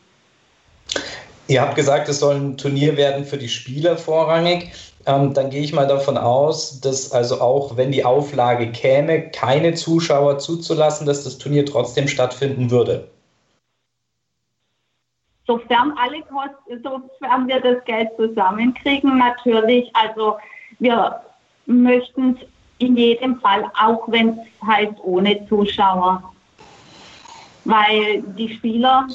Ihr 1.48 1.60
habt 1.60 1.74
gesagt, 1.74 2.08
es 2.08 2.20
soll 2.20 2.36
ein 2.36 2.56
Turnier 2.56 2.96
werden 2.96 3.24
für 3.24 3.36
die 3.36 3.48
Spieler 3.48 3.96
vorrangig. 3.96 4.72
Ähm, 5.06 5.34
dann 5.34 5.50
gehe 5.50 5.62
ich 5.62 5.72
mal 5.72 5.86
davon 5.86 6.16
aus, 6.16 6.80
dass 6.80 7.10
also 7.10 7.40
auch 7.40 7.76
wenn 7.76 7.90
die 7.90 8.04
Auflage 8.04 8.70
käme, 8.70 9.30
keine 9.30 9.74
Zuschauer 9.74 10.38
zuzulassen, 10.38 11.06
dass 11.06 11.24
das 11.24 11.38
Turnier 11.38 11.66
trotzdem 11.66 12.06
stattfinden 12.06 12.70
würde. 12.70 13.08
Sofern 15.44 15.92
alle 15.98 16.22
sofern 16.82 17.48
wir 17.48 17.60
das 17.60 17.84
Geld 17.84 18.10
zusammenkriegen, 18.16 19.18
natürlich. 19.18 19.90
Also 19.94 20.36
wir 20.78 21.20
möchten 21.66 22.36
es 22.36 22.46
in 22.78 22.96
jedem 22.96 23.40
Fall, 23.40 23.70
auch 23.80 24.04
wenn 24.06 24.38
es 24.38 24.66
heißt 24.66 24.94
ohne 25.02 25.46
Zuschauer. 25.48 26.22
Weil 27.64 28.22
die 28.22 28.54
Spieler 28.54 29.08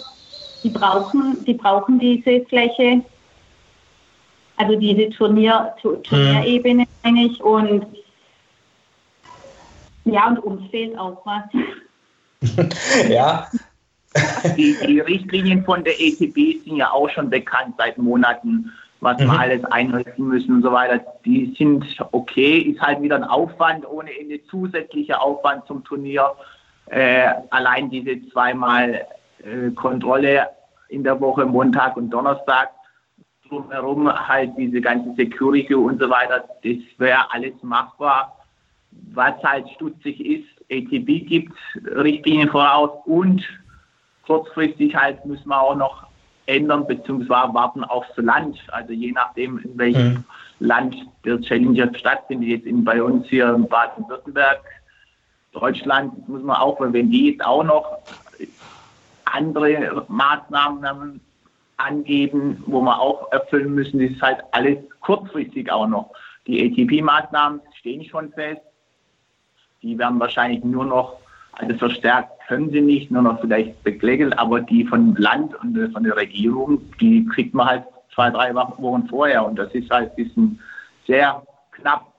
die 0.68 0.74
brauchen, 0.74 1.46
die 1.46 1.54
brauchen 1.54 2.00
diese 2.00 2.46
Fläche, 2.46 3.02
also 4.58 4.76
diese 4.76 5.10
Turnier, 5.12 5.74
Turnierebene, 5.82 6.84
mhm. 6.84 6.88
meine 7.04 7.26
ich. 7.26 7.42
Und 7.42 7.86
ja, 10.06 10.28
und 10.28 10.40
uns 10.40 10.70
fehlt 10.70 10.98
auch 10.98 11.26
was. 11.26 11.44
ja. 13.10 13.48
Die, 14.58 14.76
die, 14.88 15.00
Richtlinien 15.00 15.64
von 15.64 15.84
der 15.84 15.94
ETB 16.00 16.64
sind 16.66 16.78
ja 16.78 16.92
auch 16.92 17.10
schon 17.10 17.30
bekannt 17.30 17.76
seit 17.78 17.98
Monaten, 17.98 18.72
was 19.00 19.20
mhm. 19.20 19.26
wir 19.26 19.40
alles 19.40 19.66
einrichten 19.66 20.28
müssen 20.28 20.56
und 20.56 20.64
so 20.64 20.72
weiter. 20.72 21.04
Die 21.24 21.54
sind 21.58 21.86
okay, 22.12 22.58
ist 22.58 22.82
halt 22.82 23.02
wieder 23.02 23.18
ein 23.18 23.24
Aufwand 23.24 23.88
ohne 23.88 24.10
Ende, 24.18 24.44
zusätzlicher 24.48 25.22
Aufwand 25.22 25.68
zum 25.68 25.84
Turnier. 25.84 26.32
Äh, 26.88 27.28
allein 27.52 27.90
diese 27.90 28.28
zweimal 28.30 29.06
äh, 29.44 29.72
Kontrolle 29.72 30.48
in 30.90 31.04
der 31.04 31.20
Woche, 31.20 31.46
Montag 31.46 31.98
und 31.98 32.10
Donnerstag. 32.10 32.70
Drumherum 33.48 34.12
halt 34.12 34.52
diese 34.58 34.82
ganze 34.82 35.14
Security 35.16 35.74
und 35.74 36.02
so 36.02 36.10
weiter, 36.10 36.44
das 36.64 36.78
wäre 36.98 37.32
alles 37.32 37.54
machbar. 37.62 38.36
Was 39.14 39.42
halt 39.44 39.70
stutzig 39.70 40.20
ist, 40.26 40.48
ATB 40.70 41.26
gibt 41.26 41.54
Richtlinien 41.86 42.50
voraus 42.50 42.90
und 43.06 43.42
kurzfristig 44.26 44.96
halt 44.96 45.26
müssen 45.26 45.48
wir 45.48 45.62
auch 45.62 45.76
noch 45.76 46.08
ändern 46.48 46.86
bzw. 46.88 47.30
warten 47.30 47.84
aufs 47.84 48.16
Land. 48.18 48.58
Also 48.72 48.94
je 48.94 49.12
nachdem, 49.12 49.60
in 49.60 49.78
welchem 49.78 50.10
mhm. 50.10 50.24
Land 50.60 50.96
der 51.24 51.40
Challenger 51.42 51.94
stattfindet, 51.96 52.50
jetzt 52.50 52.66
in, 52.66 52.84
bei 52.84 53.02
uns 53.02 53.28
hier 53.28 53.54
in 53.54 53.68
Baden-Württemberg, 53.68 54.62
Deutschland, 55.54 56.28
muss 56.28 56.44
man 56.44 56.58
auch, 56.58 56.80
weil 56.80 56.94
wenn 56.94 57.10
die 57.10 57.32
jetzt 57.32 57.46
auch 57.46 57.64
noch 57.64 58.00
andere 59.34 60.06
Maßnahmen 60.08 61.22
angeben, 61.78 62.64
wo 62.66 62.82
wir 62.82 63.00
auch 63.00 63.32
erfüllen 63.32 63.74
müssen. 63.74 64.00
Das 64.00 64.12
ist 64.12 64.22
halt 64.22 64.40
alles 64.52 64.78
kurzfristig 65.02 65.72
auch 65.72 65.88
noch. 65.88 66.12
Die 66.48 66.64
ATP-Maßnahmen 66.64 67.62
stehen 67.80 68.04
schon 68.04 68.32
fest. 68.32 68.62
Die 69.82 69.98
werden 69.98 70.20
wahrscheinlich 70.20 70.64
nur 70.64 70.86
noch, 70.86 71.18
also 71.54 71.78
verstärkt 71.78 72.32
können 72.48 72.72
sie 72.72 72.82
nicht, 72.82 73.12
nur 73.12 73.22
noch 73.22 73.42
vielleicht 73.42 73.84
beklägelt, 73.84 74.38
aber 74.40 74.62
die 74.62 74.86
von 74.86 75.16
Land 75.16 75.54
und 75.56 75.78
von 75.92 76.04
der 76.04 76.16
Regierung, 76.16 76.82
die 77.00 77.26
kriegt 77.26 77.54
man 77.54 77.68
halt 77.68 77.84
zwei, 78.14 78.30
drei 78.30 78.56
Wochen 78.56 79.08
vorher. 79.08 79.46
Und 79.46 79.58
das 79.58 79.72
ist 79.74 79.90
halt 79.92 80.12
ein 80.12 80.16
bisschen 80.16 80.60
sehr 81.06 81.44
knapp 81.72 82.14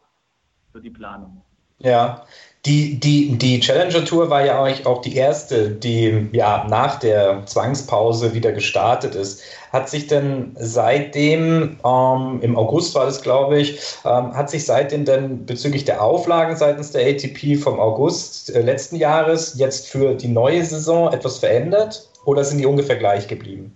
für 0.72 0.80
die 0.80 0.90
Planung. 0.90 1.42
Ja, 1.80 2.26
die, 2.66 2.98
die, 2.98 3.38
die 3.38 3.60
Challenger 3.60 4.04
Tour 4.04 4.30
war 4.30 4.44
ja 4.44 4.62
eigentlich 4.62 4.84
auch 4.84 5.00
die 5.00 5.14
erste, 5.14 5.70
die 5.70 6.28
ja 6.32 6.66
nach 6.68 6.98
der 6.98 7.46
Zwangspause 7.46 8.34
wieder 8.34 8.52
gestartet 8.52 9.14
ist. 9.14 9.42
Hat 9.72 9.88
sich 9.88 10.08
denn 10.08 10.56
seitdem, 10.58 11.78
ähm, 11.84 12.40
im 12.42 12.56
August 12.56 12.94
war 12.94 13.06
das, 13.06 13.22
glaube 13.22 13.60
ich, 13.60 13.78
ähm, 14.04 14.34
hat 14.34 14.50
sich 14.50 14.66
seitdem 14.66 15.04
denn 15.04 15.46
bezüglich 15.46 15.84
der 15.84 16.02
Auflagen 16.02 16.56
seitens 16.56 16.90
der 16.90 17.06
ATP 17.06 17.56
vom 17.56 17.78
August 17.78 18.54
äh, 18.54 18.60
letzten 18.60 18.96
Jahres 18.96 19.56
jetzt 19.56 19.88
für 19.88 20.14
die 20.14 20.28
neue 20.28 20.64
Saison 20.64 21.12
etwas 21.12 21.38
verändert 21.38 22.08
oder 22.24 22.42
sind 22.44 22.58
die 22.58 22.66
ungefähr 22.66 22.96
gleich 22.96 23.28
geblieben? 23.28 23.72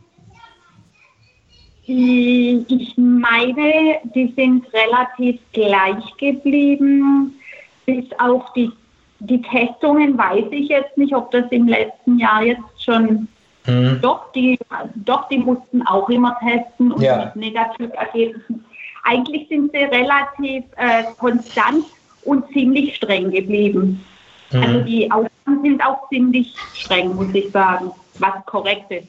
Ich 1.86 2.94
meine, 2.96 4.00
die 4.14 4.32
sind 4.36 4.66
relativ 4.72 5.40
gleich 5.52 6.16
geblieben 6.18 7.38
bis 7.86 8.04
auf 8.18 8.52
die, 8.54 8.70
die 9.20 9.42
Testungen 9.42 10.16
weiß 10.16 10.46
ich 10.50 10.68
jetzt 10.68 10.96
nicht, 10.96 11.14
ob 11.14 11.30
das 11.30 11.44
im 11.50 11.68
letzten 11.68 12.18
Jahr 12.18 12.42
jetzt 12.42 12.82
schon 12.82 13.28
hm. 13.64 14.00
doch, 14.02 14.32
die, 14.32 14.58
doch, 14.96 15.28
die 15.28 15.38
mussten 15.38 15.82
auch 15.86 16.08
immer 16.08 16.36
testen 16.40 16.92
und 16.92 17.00
ja. 17.00 17.26
mit 17.26 17.36
Negativergebnissen. 17.36 18.64
Eigentlich 19.04 19.48
sind 19.48 19.72
sie 19.72 19.78
relativ 19.78 20.64
äh, 20.76 21.04
konstant 21.18 21.84
und 22.24 22.48
ziemlich 22.52 22.96
streng 22.96 23.30
geblieben. 23.30 24.04
Mhm. 24.52 24.62
Also 24.62 24.80
die 24.80 25.10
Aussagen 25.10 25.62
sind 25.62 25.84
auch 25.84 26.08
ziemlich 26.08 26.54
streng, 26.74 27.14
muss 27.14 27.34
ich 27.34 27.50
sagen, 27.50 27.90
was 28.18 28.34
korrekt 28.46 28.90
ist. 28.90 29.08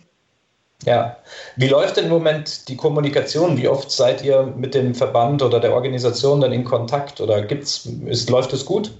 Ja. 0.85 1.17
Wie 1.55 1.67
läuft 1.67 1.97
denn 1.97 2.05
im 2.05 2.11
Moment 2.11 2.67
die 2.67 2.75
Kommunikation? 2.75 3.57
Wie 3.57 3.67
oft 3.67 3.89
seid 3.89 4.23
ihr 4.23 4.53
mit 4.57 4.73
dem 4.73 4.95
Verband 4.95 5.41
oder 5.41 5.59
der 5.59 5.73
Organisation 5.73 6.41
dann 6.41 6.51
in 6.51 6.63
Kontakt 6.63 7.21
oder 7.21 7.41
gibt's, 7.41 7.85
ist, 7.85 8.29
läuft 8.29 8.53
es 8.53 8.65
gut? 8.65 8.91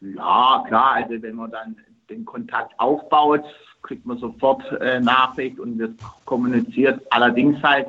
Ja, 0.00 0.64
klar. 0.66 0.92
Also 0.94 1.22
wenn 1.22 1.36
man 1.36 1.50
dann 1.50 1.76
den 2.10 2.24
Kontakt 2.24 2.78
aufbaut, 2.78 3.42
kriegt 3.82 4.04
man 4.04 4.18
sofort 4.18 4.62
äh, 4.80 5.00
Nachricht 5.00 5.58
und 5.58 5.78
wird 5.78 5.94
kommuniziert. 6.24 7.00
Allerdings 7.10 7.62
halt, 7.62 7.88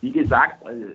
wie 0.00 0.12
gesagt, 0.12 0.64
also, 0.64 0.86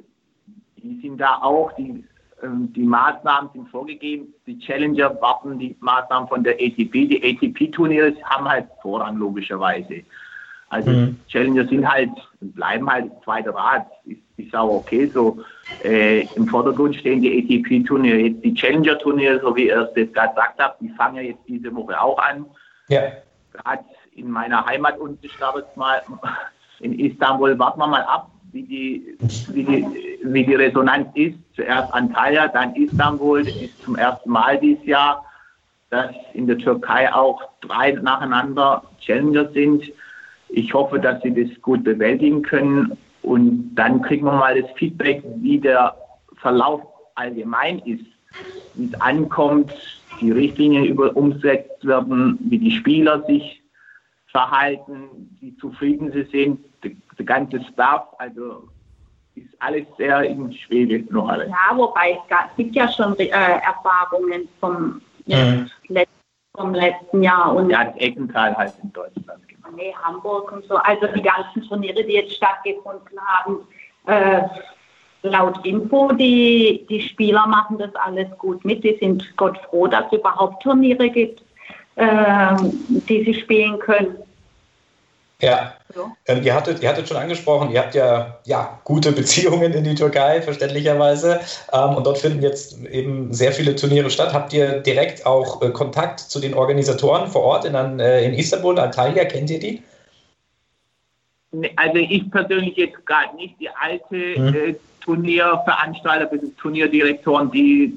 die 0.78 1.00
sind 1.02 1.18
da 1.18 1.40
auch, 1.42 1.74
die, 1.74 2.04
äh, 2.42 2.48
die 2.48 2.84
Maßnahmen 2.84 3.52
sind 3.54 3.70
vorgegeben. 3.70 4.34
Die 4.48 4.58
Challenger 4.60 5.22
warten 5.22 5.60
die 5.60 5.76
Maßnahmen 5.80 6.28
von 6.30 6.44
der 6.44 6.54
ATP. 6.54 7.08
Die 7.08 7.22
ATP-Turniere 7.24 8.16
haben 8.24 8.48
halt 8.48 8.68
Vorrang 8.82 9.18
logischerweise. 9.18 10.04
Also 10.70 10.92
mhm. 10.92 11.20
Challenger 11.28 11.68
sind 11.68 11.88
halt, 11.88 12.12
bleiben 12.40 12.90
halt 12.90 13.12
zweiter 13.24 13.54
Rad. 13.54 13.88
Ist, 14.06 14.22
ist 14.38 14.56
auch 14.56 14.70
okay 14.70 15.08
so. 15.08 15.40
Äh, 15.84 16.28
Im 16.36 16.48
Vordergrund 16.48 16.96
stehen 16.96 17.22
die 17.22 17.40
ATP-Turniere. 17.40 18.30
Die 18.30 18.54
Challenger-Turniere, 18.54 19.40
so 19.42 19.56
wie 19.56 19.68
ihr 19.68 19.90
es 19.90 19.96
jetzt 19.96 20.14
gerade 20.14 20.34
gesagt 20.34 20.60
habt, 20.60 20.82
die 20.82 20.90
fangen 20.90 21.18
ja 21.18 21.22
jetzt 21.24 21.42
diese 21.48 21.76
Woche 21.76 22.00
auch 22.00 22.20
an. 22.20 22.46
Ja. 22.88 23.02
Gerade 23.52 23.84
in 24.16 24.30
meiner 24.30 24.66
Heimat 24.66 25.00
und 25.00 25.24
ich 25.24 25.36
glaube 25.38 25.60
jetzt 25.60 25.76
mal 25.76 26.02
in 26.80 26.98
Istanbul, 27.00 27.58
warten 27.58 27.80
wir 27.80 27.88
mal 27.88 28.04
ab, 28.04 28.30
wie 28.52 28.64
die, 28.64 29.18
wie 29.54 29.64
die, 29.64 29.86
wie 30.24 30.46
die 30.46 30.56
Resonanz 30.56 31.08
ist. 31.16 31.38
Zuerst 31.56 31.94
Antalya, 31.94 32.48
dann 32.48 32.76
Istanbul. 32.76 33.44
Das 33.44 33.56
ist 33.56 33.84
zum 33.84 33.96
ersten 33.96 34.30
Mal 34.30 34.60
dieses 34.60 34.86
Jahr, 34.86 35.26
dass 35.90 36.12
in 36.34 36.48
der 36.48 36.58
Türkei 36.58 37.12
auch 37.14 37.42
drei 37.62 37.92
nacheinander 37.92 38.84
Challenger 39.00 39.50
sind. 39.52 39.92
Ich 40.50 40.74
hoffe, 40.74 41.00
dass 41.00 41.22
sie 41.22 41.34
das 41.34 41.62
gut 41.62 41.84
bewältigen 41.84 42.42
können 42.42 42.98
und 43.22 43.76
dann 43.76 44.02
kriegen 44.02 44.26
wir 44.26 44.34
mal 44.34 44.60
das 44.60 44.72
Feedback, 44.72 45.24
wie 45.38 45.60
der 45.60 45.96
Verlauf 46.38 46.82
allgemein 47.16 47.80
ist, 47.80 48.06
wie 48.76 48.86
es 48.86 49.02
ankommt, 49.02 49.72
die 50.22 50.32
Richtlinien 50.32 50.86
über 50.86 51.16
umgesetzt 51.16 51.86
werden, 51.86 52.38
wie 52.42 52.58
die 52.58 52.72
Spieler 52.72 53.24
sich 53.26 53.62
verhalten, 54.28 55.36
wie 55.40 55.56
zufrieden 55.58 56.12
sie 56.12 56.24
sind, 56.32 56.60
der, 56.84 57.26
ganze 57.26 57.62
Staff, 57.74 58.08
also 58.18 58.70
ist 59.36 59.50
alles 59.60 59.86
sehr 59.98 60.24
in 60.24 60.54
Schwebe 60.54 61.06
noch 61.14 61.30
alles. 61.30 61.50
Ja, 61.50 61.78
wobei 61.78 62.18
es 62.30 62.56
gibt 62.56 62.76
ja 62.76 62.90
schon 62.92 63.18
äh, 63.18 63.28
Erfahrungen 63.28 64.48
vom, 64.60 65.02
mhm. 65.26 65.70
letzten, 65.88 66.14
vom 66.56 66.74
letzten 66.74 67.24
Jahr. 67.24 67.56
Und 67.56 67.70
ja, 67.70 67.86
das 67.86 67.98
Eckental 67.98 68.56
halt 68.56 68.74
in 68.82 68.94
Deutschland. 68.94 69.49
Nee, 69.76 69.94
Hamburg 70.04 70.52
und 70.52 70.66
so. 70.66 70.76
Also 70.76 71.08
die 71.08 71.22
ganzen 71.22 71.68
Turniere, 71.68 72.04
die 72.04 72.14
jetzt 72.14 72.36
stattgefunden 72.36 73.20
haben, 73.20 73.68
äh, 74.06 74.42
laut 75.22 75.66
Info, 75.66 76.12
die, 76.14 76.86
die 76.90 77.02
Spieler 77.02 77.46
machen 77.48 77.78
das 77.78 77.94
alles 77.96 78.28
gut 78.38 78.64
mit. 78.64 78.84
Die 78.84 78.98
sind 79.00 79.36
Gott 79.38 79.58
froh, 79.70 79.88
dass 79.88 80.06
es 80.12 80.20
überhaupt 80.20 80.64
Turniere 80.64 81.10
gibt, 81.10 81.44
äh, 81.96 82.56
die 82.60 83.24
sie 83.24 83.34
spielen 83.34 83.80
können. 83.80 84.18
Ja, 85.42 85.74
so. 85.96 86.12
ähm, 86.28 86.44
ihr, 86.44 86.54
hattet, 86.54 86.84
ihr 86.84 86.90
hattet 86.90 87.08
schon 87.08 87.16
angesprochen, 87.16 87.72
ihr 87.72 87.80
habt 87.80 87.96
ja, 87.96 88.40
ja 88.46 88.80
gute 88.84 89.12
Beziehungen 89.14 89.74
in 89.74 89.86
die 89.86 89.96
Türkei, 89.96 90.42
verständlicherweise. 90.42 91.40
Ähm, 91.72 91.96
und 91.96 92.06
dort 92.06 92.18
finden 92.18 92.42
jetzt 92.42 92.84
eben 92.86 93.34
sehr 93.34 93.54
viele 93.54 93.76
Turniere 93.76 94.10
statt. 94.10 94.34
Habt 94.34 94.52
ihr 94.52 94.80
direkt 94.82 95.26
auch 95.26 95.62
äh, 95.62 95.70
Kontakt 95.70 96.20
zu 96.20 96.40
den 96.40 96.54
Organisatoren 96.54 97.30
vor 97.30 97.44
Ort 97.44 97.66
in, 97.66 97.74
äh, 98.00 98.26
in 98.26 98.34
Istanbul, 98.34 98.78
Antalya? 98.80 99.26
Kennt 99.26 99.50
ihr 99.50 99.60
die? 99.60 99.82
Also 101.78 101.98
ich 101.98 102.30
persönlich 102.30 102.76
jetzt 102.76 103.06
gerade 103.06 103.36
nicht. 103.36 103.56
Die 103.60 103.70
alte 103.70 104.36
hm. 104.36 104.54
äh, 104.54 104.76
Turnierveranstalter, 105.02 106.30
Turnierdirektoren, 106.58 107.50
die, 107.50 107.94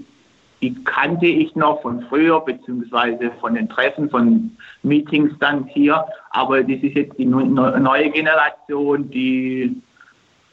die 0.63 0.75
kannte 0.85 1.27
ich 1.27 1.55
noch 1.57 1.83
von 1.83 2.03
früher, 2.09 2.41
beziehungsweise 2.41 3.33
von 3.41 3.55
den 3.55 3.69
Treffen, 3.69 4.09
von 4.09 4.57
Meetings 4.83 5.33
dann 5.41 5.67
hier. 5.67 6.05
Aber 6.31 6.63
das 6.63 6.81
ist 6.83 6.95
jetzt 6.95 7.19
die 7.19 7.27
neue 7.27 8.11
Generation, 8.11 9.11
die 9.11 9.83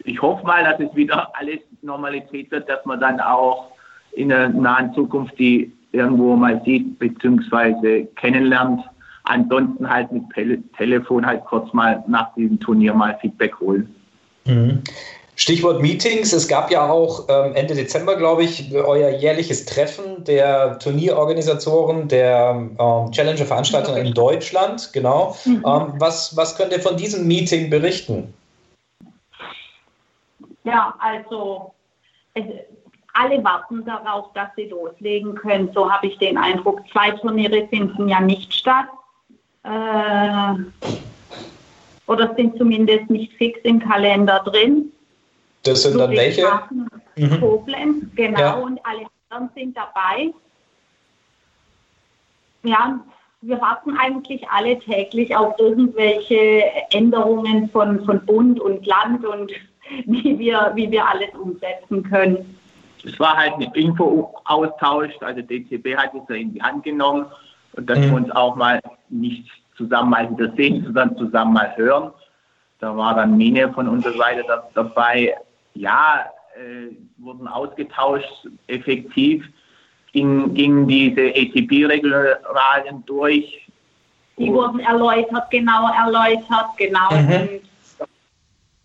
ich 0.05 0.21
hoffe 0.21 0.45
mal, 0.45 0.63
dass 0.63 0.79
es 0.79 0.95
wieder 0.95 1.29
alles 1.35 1.59
Normalität 1.81 2.49
wird, 2.51 2.67
dass 2.69 2.83
man 2.85 2.99
dann 2.99 3.19
auch 3.19 3.71
in 4.13 4.29
der 4.29 4.49
nahen 4.49 4.93
Zukunft 4.93 5.37
die 5.37 5.71
irgendwo 5.91 6.35
mal 6.35 6.61
sieht, 6.65 6.97
beziehungsweise 6.99 8.05
kennenlernt. 8.15 8.81
Ansonsten 9.23 9.87
halt 9.87 10.11
mit 10.11 10.23
Telefon 10.77 11.25
halt 11.25 11.43
kurz 11.45 11.71
mal 11.73 12.03
nach 12.07 12.33
diesem 12.33 12.59
Turnier 12.59 12.93
mal 12.93 13.17
Feedback 13.21 13.59
holen. 13.59 13.93
Mhm. 14.45 14.81
Stichwort 15.39 15.81
Meetings. 15.81 16.33
Es 16.33 16.49
gab 16.49 16.69
ja 16.69 16.91
auch 16.91 17.25
ähm, 17.29 17.55
Ende 17.55 17.73
Dezember, 17.73 18.17
glaube 18.17 18.43
ich, 18.43 18.73
euer 18.75 19.09
jährliches 19.09 19.65
Treffen 19.65 20.25
der 20.25 20.77
Turnierorganisatoren, 20.79 22.09
der 22.09 22.67
ähm, 22.77 23.11
Challenger-Veranstalter 23.11 23.97
in 23.97 24.13
Deutschland. 24.13 24.91
Genau. 24.91 25.37
Mhm. 25.45 25.63
Ähm, 25.65 25.93
was, 25.97 26.35
was 26.35 26.57
könnt 26.57 26.73
ihr 26.73 26.81
von 26.81 26.97
diesem 26.97 27.25
Meeting 27.25 27.69
berichten? 27.69 28.33
Ja, 30.65 30.93
also 30.99 31.71
es, 32.33 32.43
alle 33.13 33.41
warten 33.41 33.85
darauf, 33.85 34.33
dass 34.33 34.49
sie 34.57 34.65
loslegen 34.65 35.35
können. 35.35 35.71
So 35.73 35.89
habe 35.89 36.07
ich 36.07 36.17
den 36.17 36.37
Eindruck. 36.37 36.81
Zwei 36.91 37.11
Turniere 37.11 37.65
finden 37.69 38.09
ja 38.09 38.19
nicht 38.19 38.53
statt. 38.53 38.87
Äh, 39.63 40.55
oder 42.07 42.35
sind 42.35 42.57
zumindest 42.57 43.09
nicht 43.09 43.31
fix 43.33 43.57
im 43.63 43.79
Kalender 43.79 44.43
drin. 44.43 44.91
Das 45.63 45.83
sind 45.83 45.97
dann 45.97 46.11
welche? 46.11 46.47
Mhm. 47.15 47.39
Koblenz, 47.39 48.05
genau, 48.15 48.39
ja. 48.39 48.53
und 48.53 48.79
alle 48.85 49.05
anderen 49.29 49.53
sind 49.55 49.75
dabei. 49.75 50.33
Ja, 52.63 52.99
wir 53.41 53.61
warten 53.61 53.97
eigentlich 53.97 54.47
alle 54.49 54.79
täglich 54.79 55.35
auf 55.35 55.57
irgendwelche 55.59 56.63
Änderungen 56.91 57.69
von, 57.69 58.03
von 58.05 58.25
Bund 58.25 58.59
und 58.59 58.85
Land 58.85 59.25
und 59.25 59.51
wie 60.05 60.37
wir, 60.37 60.71
wie 60.75 60.91
wir 60.91 61.07
alles 61.07 61.29
umsetzen 61.33 62.03
können. 62.03 62.57
Es 63.05 63.17
war 63.19 63.37
halt 63.37 63.53
ein 63.53 63.71
Info-Austausch, 63.73 65.13
also 65.21 65.41
DCB 65.41 65.95
hat 65.95 66.13
es 66.13 66.21
ja 66.27 66.35
in 66.35 66.53
die 66.53 66.61
Hand 66.61 66.83
genommen 66.83 67.25
und 67.73 67.89
dass 67.89 67.97
mhm. 67.99 68.03
wir 68.03 68.13
uns 68.15 68.31
auch 68.31 68.55
mal 68.55 68.81
nicht 69.07 69.49
zusammen 69.77 70.09
mal 70.09 70.29
wieder 70.29 70.53
sehen, 70.55 70.83
sondern 70.83 71.17
zusammen 71.17 71.53
mal 71.53 71.75
hören. 71.77 72.11
Da 72.79 72.95
war 72.95 73.15
dann 73.15 73.37
Mine 73.37 73.71
von 73.71 73.87
unserer 73.87 74.17
Seite 74.17 74.43
dabei, 74.73 75.35
ja, 75.73 76.25
äh, 76.55 76.95
wurden 77.17 77.47
ausgetauscht, 77.47 78.47
effektiv 78.67 79.45
ging, 80.11 80.53
gingen 80.53 80.87
diese 80.87 81.29
ATP-Regularien 81.29 83.03
durch. 83.05 83.67
Die 84.37 84.51
wurden 84.51 84.79
erläutert, 84.79 85.49
genau 85.51 85.91
erläutert, 85.93 86.77
genau. 86.77 87.11
Mhm. 87.11 87.59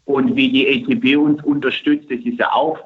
Und 0.05 0.37
wie 0.37 0.51
die 0.51 0.68
ATP 0.68 1.16
uns 1.16 1.42
unterstützt, 1.44 2.11
das 2.11 2.20
ist 2.20 2.38
ja 2.38 2.53
auch 2.53 2.79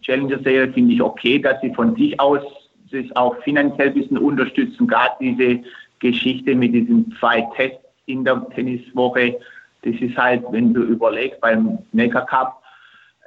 Challenger 0.00 0.38
Serie, 0.42 0.72
finde 0.72 0.94
ich 0.94 1.02
okay, 1.02 1.38
dass 1.38 1.60
sie 1.60 1.72
von 1.74 1.94
sich 1.96 2.18
aus 2.18 2.42
sich 2.90 3.14
auch 3.16 3.36
finanziell 3.42 3.88
ein 3.88 3.94
bisschen 3.94 4.18
unterstützen. 4.18 4.86
Gerade 4.86 5.14
diese 5.20 5.60
Geschichte 5.98 6.54
mit 6.54 6.74
diesen 6.74 7.14
zwei 7.18 7.42
Tests 7.56 7.78
in 8.06 8.24
der 8.24 8.46
Tenniswoche, 8.50 9.38
das 9.82 9.94
ist 10.00 10.16
halt, 10.16 10.44
wenn 10.50 10.74
du 10.74 10.82
überlegst, 10.82 11.40
beim 11.40 11.78
Neckar 11.92 12.26
Cup 12.26 12.61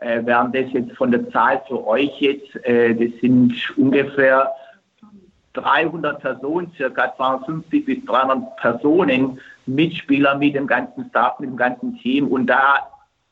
äh, 0.05 0.25
wären 0.25 0.51
das 0.51 0.71
jetzt 0.71 0.95
von 0.95 1.11
der 1.11 1.29
Zahl 1.31 1.61
für 1.67 1.85
euch 1.87 2.11
jetzt, 2.21 2.55
äh, 2.63 2.93
das 2.93 3.19
sind 3.21 3.53
ungefähr 3.75 4.51
300 5.53 6.19
Personen, 6.19 6.71
circa 6.77 7.15
250 7.15 7.85
bis 7.85 8.05
300 8.05 8.55
Personen, 8.57 9.39
Mitspieler 9.65 10.35
mit 10.35 10.53
dem 10.53 10.67
ganzen 10.67 11.09
Staff, 11.09 11.39
mit 11.39 11.49
dem 11.49 11.57
ganzen 11.57 11.97
Team 11.97 12.27
und 12.27 12.45
da 12.45 12.87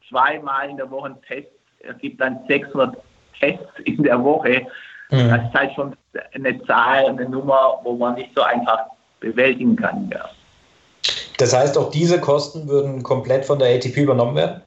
zweimal 0.09 0.69
in 0.69 0.77
der 0.77 0.89
Woche 0.89 1.09
ein 1.09 1.21
Test, 1.27 1.49
es 1.79 1.97
gibt 1.99 2.19
dann 2.19 2.39
600 2.47 2.97
Tests 3.39 3.79
in 3.83 4.01
der 4.01 4.23
Woche. 4.23 4.65
Mhm. 5.11 5.29
Das 5.29 5.43
ist 5.43 5.53
halt 5.53 5.73
schon 5.73 5.95
eine 6.33 6.63
Zahl, 6.63 7.05
eine 7.05 7.29
Nummer, 7.29 7.79
wo 7.83 7.93
man 7.93 8.15
nicht 8.15 8.31
so 8.35 8.41
einfach 8.41 8.85
bewältigen 9.19 9.75
kann. 9.75 10.09
Ja. 10.11 10.25
Das 11.37 11.55
heißt, 11.55 11.77
auch 11.77 11.91
diese 11.91 12.19
Kosten 12.19 12.67
würden 12.67 13.03
komplett 13.03 13.45
von 13.45 13.59
der 13.59 13.75
ATP 13.75 13.97
übernommen 13.97 14.35
werden? 14.35 14.61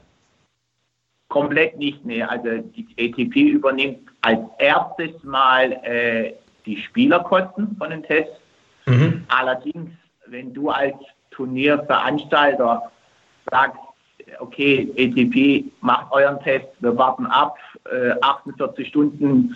Komplett 1.36 1.76
nicht, 1.76 2.02
nee. 2.06 2.22
Also 2.22 2.48
die 2.74 2.86
ATP 2.98 3.50
übernimmt 3.50 3.98
als 4.22 4.40
erstes 4.58 5.22
mal 5.22 5.72
äh, 5.82 6.32
die 6.64 6.78
Spielerkosten 6.78 7.76
von 7.76 7.90
den 7.90 8.02
Tests. 8.02 8.40
Mhm. 8.86 9.24
Allerdings, 9.28 9.90
wenn 10.28 10.54
du 10.54 10.70
als 10.70 10.94
Turnierveranstalter 11.32 12.90
sagst, 13.50 13.78
okay, 14.38 14.90
ATP 14.96 15.70
macht 15.82 16.10
euren 16.10 16.40
Test, 16.40 16.68
wir 16.80 16.96
warten 16.96 17.26
ab, 17.26 17.58
äh, 17.84 18.12
48 18.22 18.88
Stunden 18.88 19.54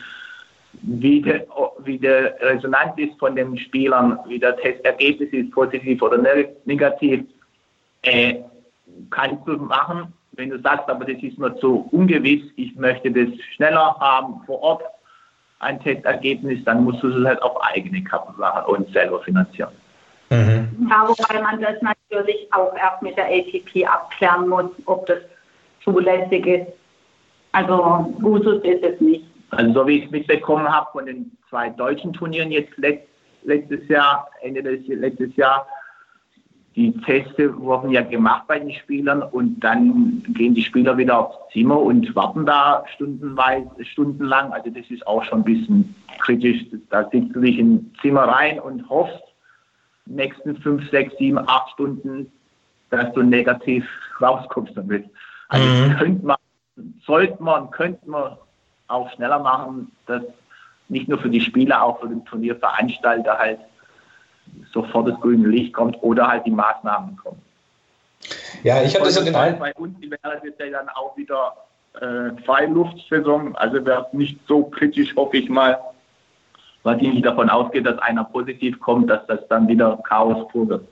wie 0.82 1.22
die, 1.22 1.42
wie 1.78 1.98
die 1.98 2.06
Resonanz 2.06 2.92
ist 2.98 3.18
von 3.18 3.34
den 3.34 3.56
Spielern, 3.56 4.18
wie 4.28 4.38
das 4.38 4.56
Testergebnis 4.60 5.30
ist, 5.32 5.50
positiv 5.50 6.02
oder 6.02 6.18
negativ, 6.66 7.24
äh, 8.02 8.36
kannst 9.08 9.46
du 9.46 9.56
machen. 9.56 10.12
Wenn 10.32 10.50
du 10.50 10.60
sagst, 10.60 10.88
aber 10.88 11.04
das 11.04 11.22
ist 11.22 11.38
mir 11.38 11.56
zu 11.56 11.88
ungewiss, 11.90 12.42
ich 12.56 12.74
möchte 12.76 13.10
das 13.10 13.28
schneller 13.54 13.96
haben 13.98 14.42
vor 14.46 14.62
Ort, 14.62 14.82
ein 15.58 15.80
Testergebnis, 15.80 16.64
dann 16.64 16.84
musst 16.84 17.02
du 17.02 17.08
es 17.08 17.26
halt 17.26 17.42
auf 17.42 17.62
eigene 17.62 18.02
Kappe 18.02 18.32
machen 18.38 18.64
und 18.66 18.92
selber 18.92 19.20
finanzieren. 19.20 19.72
Mhm. 20.30 20.88
Ja, 20.88 21.06
wobei 21.06 21.42
man 21.42 21.60
das 21.60 21.82
natürlich 21.82 22.48
auch 22.52 22.74
erst 22.76 23.02
mit 23.02 23.16
der 23.16 23.26
ATP 23.26 23.86
abklären 23.86 24.48
muss, 24.48 24.70
ob 24.86 25.06
das 25.06 25.18
zulässig 25.82 26.46
ist. 26.46 26.72
Also 27.52 28.14
Usus 28.22 28.62
ist 28.62 28.82
es 28.82 29.00
nicht. 29.00 29.24
Also 29.50 29.72
so 29.72 29.86
wie 29.88 29.98
ich 29.98 30.04
es 30.04 30.10
mitbekommen 30.12 30.68
habe 30.68 30.86
von 30.92 31.06
den 31.06 31.36
zwei 31.48 31.68
deutschen 31.70 32.12
Turnieren 32.12 32.52
jetzt 32.52 32.72
letztes 33.42 33.88
Jahr, 33.88 34.28
Ende 34.42 34.62
des 34.62 34.86
letztes 34.86 35.34
Jahr, 35.34 35.66
die 36.76 36.92
Teste 37.00 37.56
wurden 37.58 37.90
ja 37.90 38.02
gemacht 38.02 38.44
bei 38.46 38.60
den 38.60 38.72
Spielern 38.72 39.22
und 39.22 39.58
dann 39.60 40.22
gehen 40.28 40.54
die 40.54 40.62
Spieler 40.62 40.96
wieder 40.96 41.18
aufs 41.18 41.52
Zimmer 41.52 41.80
und 41.80 42.14
warten 42.14 42.46
da 42.46 42.84
stundenweise, 42.94 43.84
stundenlang. 43.84 44.52
Also 44.52 44.70
das 44.70 44.88
ist 44.88 45.04
auch 45.06 45.24
schon 45.24 45.40
ein 45.40 45.44
bisschen 45.44 45.94
kritisch. 46.20 46.64
Da 46.90 47.08
sitzt 47.10 47.34
du 47.34 47.40
dich 47.40 47.58
im 47.58 47.92
Zimmer 48.00 48.22
rein 48.22 48.60
und 48.60 48.88
hoffst, 48.88 49.20
nächsten 50.06 50.56
fünf, 50.56 50.88
sechs, 50.90 51.16
sieben, 51.18 51.38
acht 51.38 51.70
Stunden, 51.70 52.30
dass 52.90 53.12
du 53.14 53.22
negativ 53.22 53.84
rauskommst 54.20 54.76
damit. 54.76 55.06
Also 55.48 55.66
mhm. 55.66 55.96
könnte 55.96 56.26
man, 56.26 56.36
sollte 57.04 57.42
man, 57.42 57.70
könnte 57.72 58.08
man 58.08 58.36
auch 58.86 59.10
schneller 59.14 59.40
machen, 59.40 59.90
dass 60.06 60.22
nicht 60.88 61.08
nur 61.08 61.18
für 61.18 61.30
die 61.30 61.40
Spieler, 61.40 61.82
auch 61.82 62.00
für 62.00 62.08
den 62.08 62.24
Turnierveranstalter 62.24 63.38
halt 63.38 63.60
sofort 64.72 65.08
das 65.08 65.20
grüne 65.20 65.48
Licht 65.48 65.72
kommt 65.72 66.02
oder 66.02 66.28
halt 66.28 66.46
die 66.46 66.50
Maßnahmen 66.50 67.16
kommen. 67.16 67.40
Ja, 68.62 68.82
ich 68.82 68.94
hatte 68.94 69.10
so 69.10 69.24
den 69.24 69.34
Eindruck. 69.34 69.60
Bei 69.60 69.74
uns 69.74 70.00
wäre 70.00 70.40
es 70.42 70.58
ja 70.58 70.70
dann 70.70 70.88
auch 70.90 71.16
wieder 71.16 71.54
äh, 71.94 72.42
Freiluftsaison, 72.44 73.56
also 73.56 73.84
wäre 73.84 74.06
es 74.06 74.12
nicht 74.12 74.38
so 74.46 74.64
kritisch, 74.64 75.14
hoffe 75.16 75.38
ich 75.38 75.48
mal, 75.48 75.78
weil 76.82 77.02
ich 77.02 77.12
nicht 77.12 77.26
davon 77.26 77.48
ausgehe, 77.50 77.82
dass 77.82 77.98
einer 77.98 78.24
positiv 78.24 78.78
kommt, 78.80 79.10
dass 79.10 79.26
das 79.26 79.40
dann 79.48 79.68
wieder 79.68 79.98
Chaos 80.04 80.46
pur 80.48 80.68
wird. 80.68 80.84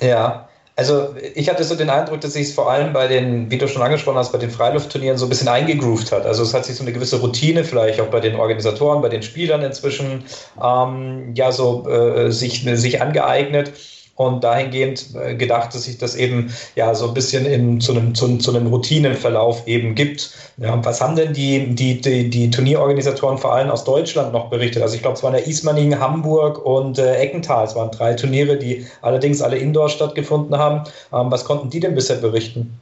Ja, 0.00 0.48
also 0.80 1.14
ich 1.34 1.50
hatte 1.50 1.62
so 1.62 1.74
den 1.74 1.90
Eindruck, 1.90 2.22
dass 2.22 2.32
sich 2.32 2.48
es 2.48 2.54
vor 2.54 2.70
allem 2.70 2.94
bei 2.94 3.06
den, 3.06 3.50
wie 3.50 3.58
du 3.58 3.68
schon 3.68 3.82
angesprochen 3.82 4.16
hast, 4.16 4.32
bei 4.32 4.38
den 4.38 4.50
Freiluftturnieren 4.50 5.18
so 5.18 5.26
ein 5.26 5.28
bisschen 5.28 5.48
eingegroovt 5.48 6.10
hat. 6.10 6.24
Also 6.24 6.42
es 6.42 6.54
hat 6.54 6.64
sich 6.64 6.76
so 6.76 6.84
eine 6.84 6.94
gewisse 6.94 7.20
Routine 7.20 7.64
vielleicht 7.64 8.00
auch 8.00 8.06
bei 8.06 8.20
den 8.20 8.34
Organisatoren, 8.34 9.02
bei 9.02 9.10
den 9.10 9.22
Spielern 9.22 9.60
inzwischen 9.60 10.24
ähm, 10.58 11.34
ja 11.34 11.52
so 11.52 11.86
äh, 11.86 12.32
sich, 12.32 12.62
sich 12.64 13.02
angeeignet 13.02 13.72
und 14.16 14.44
dahingehend 14.44 15.14
äh, 15.14 15.34
gedacht, 15.34 15.74
dass 15.74 15.84
sich 15.84 15.98
das 15.98 16.14
eben 16.14 16.52
ja 16.76 16.94
so 16.94 17.08
ein 17.08 17.14
bisschen 17.14 17.46
in, 17.46 17.80
zu, 17.80 17.92
einem, 17.92 18.14
zu, 18.14 18.36
zu 18.38 18.54
einem 18.54 18.66
Routinenverlauf 18.66 19.66
eben 19.66 19.94
gibt. 19.94 20.34
Ja, 20.58 20.84
was 20.84 21.00
haben 21.00 21.16
denn 21.16 21.32
die, 21.32 21.74
die, 21.74 22.00
die, 22.00 22.28
die, 22.28 22.50
Turnierorganisatoren 22.50 23.38
vor 23.38 23.54
allem 23.54 23.70
aus 23.70 23.84
Deutschland 23.84 24.32
noch 24.32 24.50
berichtet? 24.50 24.82
Also 24.82 24.96
ich 24.96 25.02
glaube, 25.02 25.16
es 25.16 25.22
waren 25.22 25.34
ja 25.34 25.40
Ismaning, 25.40 25.98
Hamburg 25.98 26.64
und 26.64 26.98
äh, 26.98 27.14
Eckenthal. 27.16 27.64
Es 27.64 27.74
waren 27.74 27.90
drei 27.90 28.14
Turniere, 28.14 28.56
die 28.56 28.86
allerdings 29.02 29.40
alle 29.40 29.56
indoor 29.56 29.88
stattgefunden 29.88 30.56
haben. 30.58 30.84
Ähm, 31.12 31.30
was 31.30 31.44
konnten 31.44 31.70
die 31.70 31.80
denn 31.80 31.94
bisher 31.94 32.16
berichten? 32.16 32.80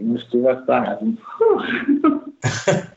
Musst 0.00 0.32
du 0.32 0.44
was 0.44 0.66
sagen. 0.66 1.18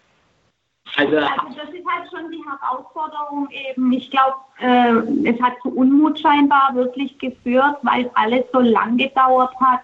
Also, 0.97 1.15
das 1.15 1.69
ist 1.69 1.86
halt 1.86 2.10
schon 2.10 2.31
die 2.31 2.43
Herausforderung 2.43 3.47
eben. 3.51 3.91
Ich 3.93 4.10
glaube, 4.10 4.36
äh, 4.60 5.29
es 5.29 5.39
hat 5.39 5.53
zu 5.62 5.69
Unmut 5.69 6.19
scheinbar 6.19 6.71
wirklich 6.73 7.19
geführt, 7.19 7.77
weil 7.83 8.10
alles 8.15 8.45
so 8.51 8.60
lang 8.60 8.97
gedauert 8.97 9.53
hat 9.60 9.81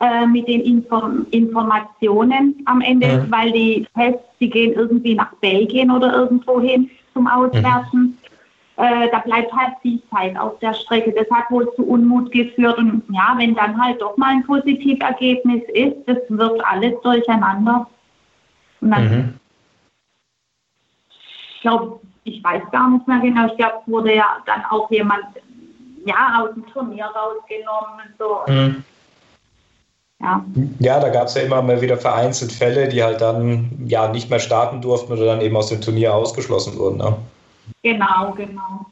äh, 0.00 0.26
mit 0.26 0.46
den 0.48 0.60
Inform 0.60 1.26
Informationen 1.30 2.62
am 2.66 2.82
Ende, 2.82 3.22
mhm. 3.22 3.30
weil 3.30 3.52
die 3.52 3.86
Tests, 3.96 4.22
die 4.38 4.50
gehen 4.50 4.74
irgendwie 4.74 5.14
nach 5.14 5.32
Belgien 5.36 5.90
oder 5.90 6.14
irgendwo 6.14 6.60
hin 6.60 6.90
zum 7.14 7.26
Auswerten. 7.26 7.98
Mhm. 7.98 8.18
Äh, 8.76 9.08
da 9.10 9.20
bleibt 9.20 9.52
halt 9.54 9.72
viel 9.80 10.02
Zeit 10.10 10.38
auf 10.38 10.58
der 10.58 10.74
Strecke. 10.74 11.12
Das 11.12 11.30
hat 11.30 11.50
wohl 11.50 11.72
zu 11.74 11.86
Unmut 11.86 12.30
geführt. 12.32 12.76
Und 12.76 13.02
ja, 13.08 13.32
wenn 13.38 13.54
dann 13.54 13.82
halt 13.82 14.02
doch 14.02 14.14
mal 14.18 14.32
ein 14.32 14.44
Positivergebnis 14.44 15.62
ist, 15.72 15.96
das 16.04 16.18
wird 16.28 16.62
alles 16.66 17.00
durcheinander. 17.02 17.86
Und 18.82 18.90
dann 18.90 19.04
mhm 19.04 19.39
ich 21.60 21.62
glaube, 21.62 22.00
ich 22.24 22.42
weiß 22.42 22.62
gar 22.72 22.88
nicht 22.88 23.06
mehr 23.06 23.20
genau, 23.20 23.46
ich 23.48 23.56
glaube, 23.58 23.74
es 23.82 23.92
wurde 23.92 24.14
ja 24.14 24.38
dann 24.46 24.64
auch 24.70 24.90
jemand 24.90 25.24
ja, 26.06 26.40
aus 26.42 26.54
dem 26.54 26.66
Turnier 26.68 27.04
rausgenommen 27.04 28.00
und 28.06 28.14
so. 28.18 28.50
Mhm. 28.50 28.84
Ja. 30.22 30.44
ja, 30.78 31.00
da 31.00 31.08
gab 31.10 31.26
es 31.26 31.34
ja 31.34 31.42
immer 31.42 31.60
mal 31.60 31.80
wieder 31.80 31.98
vereinzelt 31.98 32.52
Fälle, 32.52 32.88
die 32.88 33.02
halt 33.02 33.20
dann 33.20 33.70
ja 33.86 34.08
nicht 34.08 34.30
mehr 34.30 34.38
starten 34.38 34.80
durften 34.80 35.12
oder 35.12 35.26
dann 35.26 35.40
eben 35.42 35.56
aus 35.56 35.68
dem 35.68 35.82
Turnier 35.82 36.14
ausgeschlossen 36.14 36.78
wurden. 36.78 36.96
Ne? 36.96 37.16
Genau, 37.82 38.32
genau. 38.36 38.86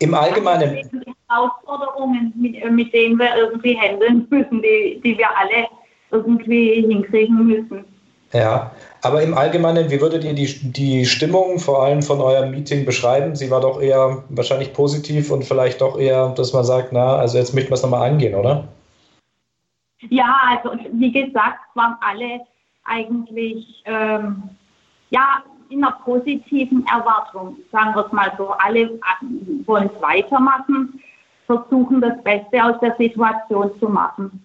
Im 0.00 0.14
Allgemeinen. 0.14 0.76
Das 0.82 0.90
sind 0.90 1.06
die 1.06 1.14
Herausforderungen, 1.28 2.32
mit, 2.36 2.72
mit 2.72 2.92
denen 2.92 3.18
wir 3.18 3.36
irgendwie 3.36 3.76
handeln 3.76 4.26
müssen, 4.28 4.60
die, 4.62 5.00
die 5.04 5.18
wir 5.18 5.28
alle 5.36 5.68
irgendwie 6.10 6.82
hinkriegen 6.88 7.46
müssen. 7.46 7.84
Ja, 8.32 8.72
aber 9.02 9.22
im 9.22 9.34
Allgemeinen, 9.34 9.90
wie 9.90 10.00
würdet 10.00 10.22
ihr 10.22 10.32
die, 10.32 10.46
die 10.46 11.04
Stimmung 11.06 11.58
vor 11.58 11.82
allem 11.82 12.02
von 12.02 12.20
eurem 12.20 12.52
Meeting 12.52 12.84
beschreiben? 12.84 13.34
Sie 13.34 13.50
war 13.50 13.60
doch 13.60 13.80
eher 13.80 14.22
wahrscheinlich 14.28 14.72
positiv 14.72 15.30
und 15.32 15.44
vielleicht 15.44 15.80
doch 15.80 15.98
eher, 15.98 16.28
dass 16.30 16.52
man 16.52 16.64
sagt, 16.64 16.92
na, 16.92 17.16
also 17.16 17.36
jetzt 17.36 17.52
möchten 17.52 17.70
wir 17.70 17.74
es 17.74 17.82
nochmal 17.82 18.08
angehen, 18.08 18.34
oder? 18.34 18.68
Ja, 20.08 20.36
also 20.48 20.76
wie 20.92 21.10
gesagt, 21.10 21.58
waren 21.74 21.96
alle 22.00 22.40
eigentlich 22.84 23.82
ähm, 23.86 24.42
ja, 25.10 25.42
in 25.68 25.82
einer 25.82 25.96
positiven 26.04 26.86
Erwartung, 26.86 27.56
sagen 27.72 27.94
wir 27.94 28.06
es 28.06 28.12
mal 28.12 28.32
so. 28.38 28.50
Alle 28.50 28.82
äh, 28.82 28.98
wollen 29.66 29.90
es 29.94 30.02
weitermachen, 30.02 31.00
versuchen 31.46 32.00
das 32.00 32.22
Beste 32.22 32.64
aus 32.64 32.78
der 32.80 32.94
Situation 32.96 33.70
zu 33.80 33.88
machen. 33.88 34.44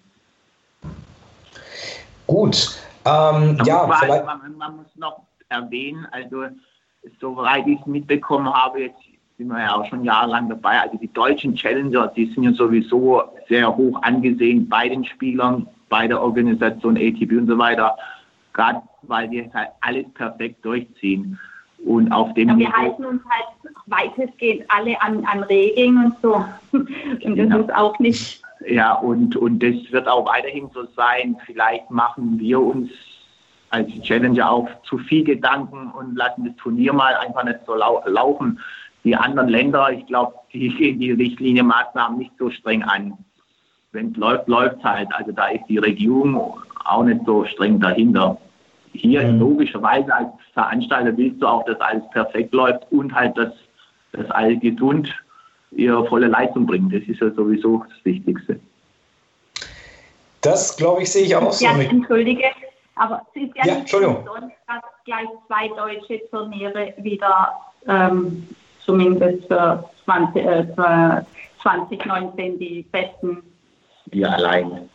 Gut. 2.26 2.87
Ähm, 3.08 3.58
ja, 3.64 3.88
vielleicht... 4.00 4.24
man, 4.26 4.56
man, 4.56 4.76
muss 4.76 4.96
noch 4.96 5.22
erwähnen, 5.48 6.06
also 6.10 6.44
soweit 7.20 7.66
ich 7.66 7.80
es 7.80 7.86
mitbekommen 7.86 8.52
habe, 8.52 8.82
jetzt 8.82 9.00
sind 9.38 9.48
wir 9.48 9.60
ja 9.60 9.76
auch 9.76 9.86
schon 9.86 10.04
jahrelang 10.04 10.48
dabei, 10.48 10.80
also 10.80 10.98
die 10.98 11.12
deutschen 11.12 11.54
Challenger, 11.54 12.08
die 12.08 12.26
sind 12.26 12.42
ja 12.42 12.52
sowieso 12.52 13.22
sehr 13.48 13.74
hoch 13.74 14.02
angesehen 14.02 14.68
bei 14.68 14.88
den 14.88 15.04
Spielern, 15.04 15.66
bei 15.88 16.08
der 16.08 16.20
Organisation 16.20 16.96
ATP 16.96 17.38
und 17.38 17.46
so 17.46 17.56
weiter, 17.56 17.96
gerade 18.52 18.82
weil 19.02 19.28
die 19.28 19.48
halt 19.54 19.70
alles 19.80 20.06
perfekt 20.14 20.64
durchziehen. 20.64 21.38
Und 21.84 22.10
auf 22.10 22.34
dem 22.34 22.48
ja, 22.48 22.58
wir 22.58 22.72
halten 22.72 23.04
uns 23.04 23.22
halt 23.30 23.74
weitestgehend 23.86 24.64
alle 24.68 25.00
an, 25.00 25.24
an 25.24 25.44
Regeln 25.44 26.06
und 26.06 26.14
so. 26.20 26.44
Und 26.72 26.88
das 27.22 27.34
genau. 27.34 27.60
ist 27.60 27.72
auch 27.72 27.96
nicht 28.00 28.42
ja, 28.66 28.94
und, 28.94 29.36
und 29.36 29.62
das 29.62 29.74
wird 29.90 30.08
auch 30.08 30.26
weiterhin 30.26 30.68
so 30.72 30.84
sein. 30.96 31.36
Vielleicht 31.46 31.90
machen 31.90 32.38
wir 32.38 32.60
uns 32.60 32.90
als 33.70 33.88
Challenger 34.02 34.50
auch 34.50 34.68
zu 34.82 34.98
viel 34.98 35.24
Gedanken 35.24 35.90
und 35.92 36.16
lassen 36.16 36.46
das 36.46 36.56
Turnier 36.56 36.92
mal 36.92 37.14
einfach 37.16 37.44
nicht 37.44 37.60
so 37.66 37.74
lau 37.74 38.02
laufen. 38.06 38.58
Die 39.04 39.14
anderen 39.14 39.48
Länder, 39.48 39.92
ich 39.92 40.06
glaube, 40.06 40.34
die 40.52 40.68
gehen 40.76 40.98
die 40.98 41.12
Richtlinienmaßnahmen 41.12 42.18
nicht 42.18 42.32
so 42.38 42.50
streng 42.50 42.82
an. 42.82 43.16
Wenn 43.92 44.10
es 44.10 44.16
läuft, 44.16 44.48
läuft 44.48 44.78
es 44.78 44.84
halt. 44.84 45.08
Also 45.14 45.32
da 45.32 45.48
ist 45.48 45.64
die 45.68 45.78
Regierung 45.78 46.58
auch 46.84 47.04
nicht 47.04 47.20
so 47.26 47.44
streng 47.44 47.80
dahinter. 47.80 48.38
Hier 48.92 49.22
mhm. 49.22 49.38
logischerweise 49.38 50.14
als 50.14 50.28
Veranstalter 50.52 51.16
willst 51.16 51.40
du 51.42 51.46
auch, 51.46 51.64
dass 51.64 51.80
alles 51.80 52.02
perfekt 52.10 52.52
läuft 52.52 52.90
und 52.90 53.14
halt, 53.14 53.36
dass, 53.36 53.52
dass 54.12 54.30
alle 54.30 54.56
gesund 54.56 55.14
ihre 55.72 56.06
volle 56.06 56.28
Leistung 56.28 56.66
bringen. 56.66 56.90
Das 56.90 57.02
ist 57.08 57.20
ja 57.20 57.30
sowieso 57.30 57.84
das 57.88 58.04
Wichtigste. 58.04 58.58
Das, 60.40 60.76
glaube 60.76 61.02
ich, 61.02 61.12
sehe 61.12 61.24
ich 61.24 61.34
auch 61.34 61.52
so. 61.52 61.64
Ja, 61.64 61.76
entschuldige, 61.78 62.44
aber 62.94 63.22
es 63.34 63.42
ist 63.42 63.56
ja, 63.56 63.66
ja 63.66 63.74
nicht 63.80 63.88
sonst, 63.90 64.26
dass 64.66 64.82
gleich 65.04 65.28
zwei 65.46 65.68
deutsche 65.68 66.20
Turniere 66.30 66.94
wieder 66.98 67.52
ähm, 67.86 68.46
zumindest 68.84 69.46
für, 69.46 69.84
20, 70.04 70.44
äh, 70.44 70.64
für 70.74 71.26
2019 71.62 72.58
die 72.58 72.84
besten. 72.90 73.42
Wir 74.06 74.32
allein. 74.32 74.88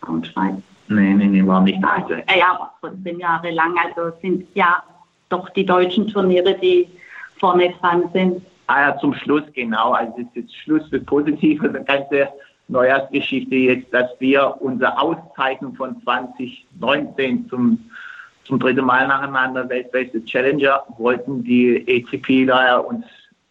Braunschweig. 0.00 0.54
Nee, 0.88 1.14
nee, 1.14 1.26
nee, 1.26 1.46
war 1.46 1.62
nicht. 1.62 1.82
Also, 1.82 2.14
ja, 2.14 2.52
aber 2.52 2.72
14 2.80 3.18
Jahre 3.18 3.50
lang. 3.50 3.74
Also 3.78 4.16
sind 4.20 4.46
ja 4.54 4.82
doch 5.28 5.48
die 5.50 5.66
deutschen 5.66 6.06
Turniere, 6.08 6.54
die 6.54 6.88
vorne 7.38 7.74
dran 7.80 8.04
sind. 8.12 8.42
Ah 8.66 8.88
ja, 8.88 8.98
zum 8.98 9.14
Schluss, 9.14 9.44
genau. 9.54 9.92
Also 9.92 10.12
es 10.18 10.26
ist 10.26 10.36
jetzt 10.36 10.56
Schluss 10.56 10.82
das 10.90 11.04
Positive, 11.04 11.68
die 11.68 11.84
ganze 11.84 12.28
Neujahrsgeschichte 12.68 13.54
jetzt, 13.54 13.94
dass 13.94 14.10
wir 14.18 14.56
unsere 14.60 15.00
Auszeichnung 15.00 15.74
von 15.74 16.02
2019 16.02 17.48
zum 17.48 17.90
zum 18.46 18.58
dritten 18.58 18.84
Mal 18.84 19.08
nacheinander 19.08 19.68
weltbeste 19.68 20.24
Challenger, 20.24 20.84
wollten 20.98 21.42
die 21.42 21.84
ATP 21.88 22.46
da 22.46 22.78
uns 22.78 23.04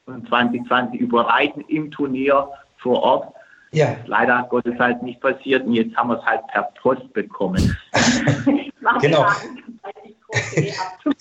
2020 0.06 1.00
überreiten 1.00 1.64
im 1.68 1.92
Turnier 1.92 2.48
vor 2.78 3.04
Ort. 3.04 3.34
Ja. 3.72 3.98
Leider 4.06 4.38
hat 4.38 4.50
Gottes 4.50 4.80
halt 4.80 5.04
nicht 5.04 5.20
passiert 5.20 5.66
und 5.66 5.74
jetzt 5.74 5.96
haben 5.98 6.10
wir 6.10 6.20
es 6.20 6.26
halt 6.26 6.48
per 6.48 6.64
Post 6.82 7.12
bekommen. 7.14 7.76
genau. 9.02 9.26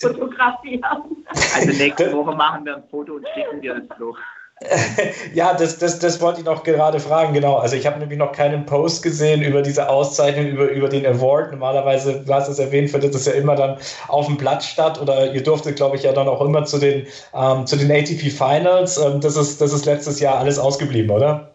Also 1.55 1.71
nächste 1.71 2.13
Woche 2.13 2.35
machen 2.35 2.65
wir 2.65 2.75
ein 2.75 2.83
Foto 2.89 3.15
und 3.15 3.27
schicken 3.33 3.61
dir 3.61 3.75
das 3.75 3.97
so. 3.97 4.15
ja, 5.33 5.53
das, 5.53 5.79
das, 5.79 5.99
das 5.99 6.21
wollte 6.21 6.39
ich 6.39 6.45
noch 6.45 6.63
gerade 6.63 6.99
fragen, 7.01 7.33
genau. 7.33 7.57
Also 7.57 7.75
ich 7.75 7.85
habe 7.85 7.99
nämlich 7.99 8.17
noch 8.17 8.31
keinen 8.31 8.65
Post 8.65 9.03
gesehen 9.03 9.41
über 9.41 9.61
diese 9.61 9.89
Auszeichnung, 9.89 10.47
über, 10.47 10.69
über 10.69 10.87
den 10.87 11.05
Award. 11.05 11.51
Normalerweise, 11.51 12.23
du 12.25 12.33
hast 12.33 12.47
es 12.47 12.57
erwähnt, 12.57 12.89
findet 12.89 13.13
das 13.13 13.25
ja 13.25 13.33
immer 13.33 13.55
dann 13.55 13.77
auf 14.07 14.27
dem 14.27 14.37
Platz 14.37 14.65
statt 14.65 15.01
oder 15.01 15.33
ihr 15.33 15.43
durftet, 15.43 15.75
glaube 15.75 15.97
ich, 15.97 16.03
ja 16.03 16.13
dann 16.13 16.29
auch 16.29 16.39
immer 16.39 16.63
zu 16.63 16.79
den, 16.79 17.05
ähm, 17.33 17.67
zu 17.67 17.75
den 17.75 17.91
ATP 17.91 18.29
Finals. 18.29 18.97
Ähm, 18.97 19.19
das, 19.19 19.35
ist, 19.35 19.59
das 19.59 19.73
ist 19.73 19.85
letztes 19.85 20.21
Jahr 20.21 20.37
alles 20.37 20.57
ausgeblieben, 20.57 21.11
oder? 21.11 21.53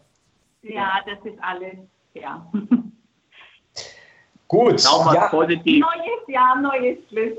Ja, 0.63 1.01
das 1.07 1.25
ist 1.25 1.39
alles, 1.43 1.77
ja. 2.13 2.47
Gut. 4.49 4.83
Ja. 4.83 5.29
Positiv. 5.29 5.81
Neues 5.81 6.29
Jahr, 6.29 6.61
neues 6.61 6.99
Glück. 7.09 7.39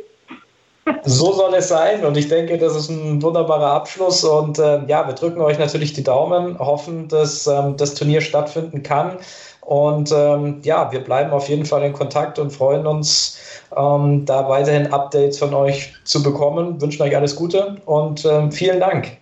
So 1.04 1.32
soll 1.34 1.54
es 1.54 1.68
sein 1.68 2.04
und 2.06 2.18
ich 2.18 2.28
denke, 2.28 2.58
das 2.58 2.76
ist 2.76 2.90
ein 2.90 3.22
wunderbarer 3.22 3.74
Abschluss 3.74 4.24
und 4.24 4.58
äh, 4.58 4.84
ja, 4.88 5.06
wir 5.06 5.14
drücken 5.14 5.42
euch 5.42 5.60
natürlich 5.60 5.94
die 5.94 6.04
Daumen, 6.04 6.58
hoffen, 6.58 7.08
dass 7.08 7.46
ähm, 7.46 7.78
das 7.78 7.94
Turnier 7.94 8.22
stattfinden 8.22 8.82
kann 8.82 9.18
und 9.62 10.12
ähm, 10.12 10.60
ja, 10.64 10.92
wir 10.92 11.02
bleiben 11.02 11.32
auf 11.32 11.48
jeden 11.48 11.66
Fall 11.66 11.84
in 11.84 11.94
Kontakt 11.94 12.40
und 12.40 12.52
freuen 12.52 12.88
uns, 12.88 13.68
ähm, 13.76 14.26
da 14.26 14.50
weiterhin 14.50 14.92
Updates 14.92 15.38
von 15.40 15.54
euch 15.54 15.94
zu 16.04 16.24
bekommen. 16.24 16.82
Wünschen 16.82 17.04
euch 17.04 17.16
alles 17.16 17.36
Gute 17.36 17.78
und 17.86 18.26
ähm, 18.26 18.52
vielen 18.52 18.80
Dank. 18.80 19.18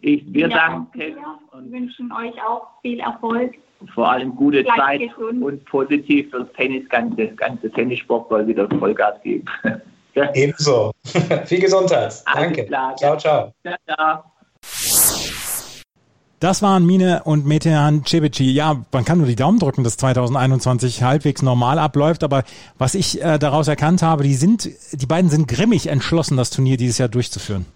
Ich, 0.00 0.24
wir 0.32 0.48
ja, 0.48 0.56
danken 0.56 1.16
und 1.50 1.70
wünschen 1.72 2.10
euch 2.12 2.32
auch 2.42 2.68
viel 2.80 3.00
Erfolg. 3.00 3.54
Vor 3.94 4.10
allem 4.10 4.34
gute 4.34 4.64
Gleich 4.64 4.76
Zeit 4.76 5.00
gesund. 5.00 5.42
und 5.42 5.64
positiv 5.66 6.30
fürs 6.30 6.50
Tennis, 6.56 6.88
ganze, 6.88 7.28
ganze 7.28 7.70
Tennissport 7.70 8.28
soll 8.28 8.46
wieder 8.46 8.68
Vollgas 8.78 9.20
geben. 9.22 9.44
Ebenso. 10.34 10.92
Viel 11.44 11.60
Gesundheit. 11.60 12.22
Danke. 12.34 12.64
Klar, 12.66 12.96
ciao, 12.96 13.16
ciao. 13.16 13.52
ciao. 13.86 14.24
Das 16.40 16.62
waren 16.62 16.86
Mine 16.86 17.22
und 17.24 17.46
Metehan 17.46 18.04
Cebici. 18.06 18.52
Ja, 18.52 18.84
man 18.92 19.04
kann 19.04 19.18
nur 19.18 19.26
die 19.26 19.34
Daumen 19.34 19.58
drücken, 19.58 19.82
dass 19.82 19.96
2021 19.96 21.02
halbwegs 21.02 21.42
normal 21.42 21.80
abläuft. 21.80 22.22
Aber 22.22 22.44
was 22.78 22.94
ich 22.94 23.20
äh, 23.20 23.38
daraus 23.38 23.66
erkannt 23.66 24.02
habe, 24.02 24.22
die 24.22 24.34
sind, 24.34 24.68
die 24.92 25.06
beiden 25.06 25.30
sind 25.30 25.48
grimmig 25.48 25.88
entschlossen, 25.88 26.36
das 26.36 26.50
Turnier 26.50 26.76
dieses 26.76 26.98
Jahr 26.98 27.08
durchzuführen. 27.08 27.66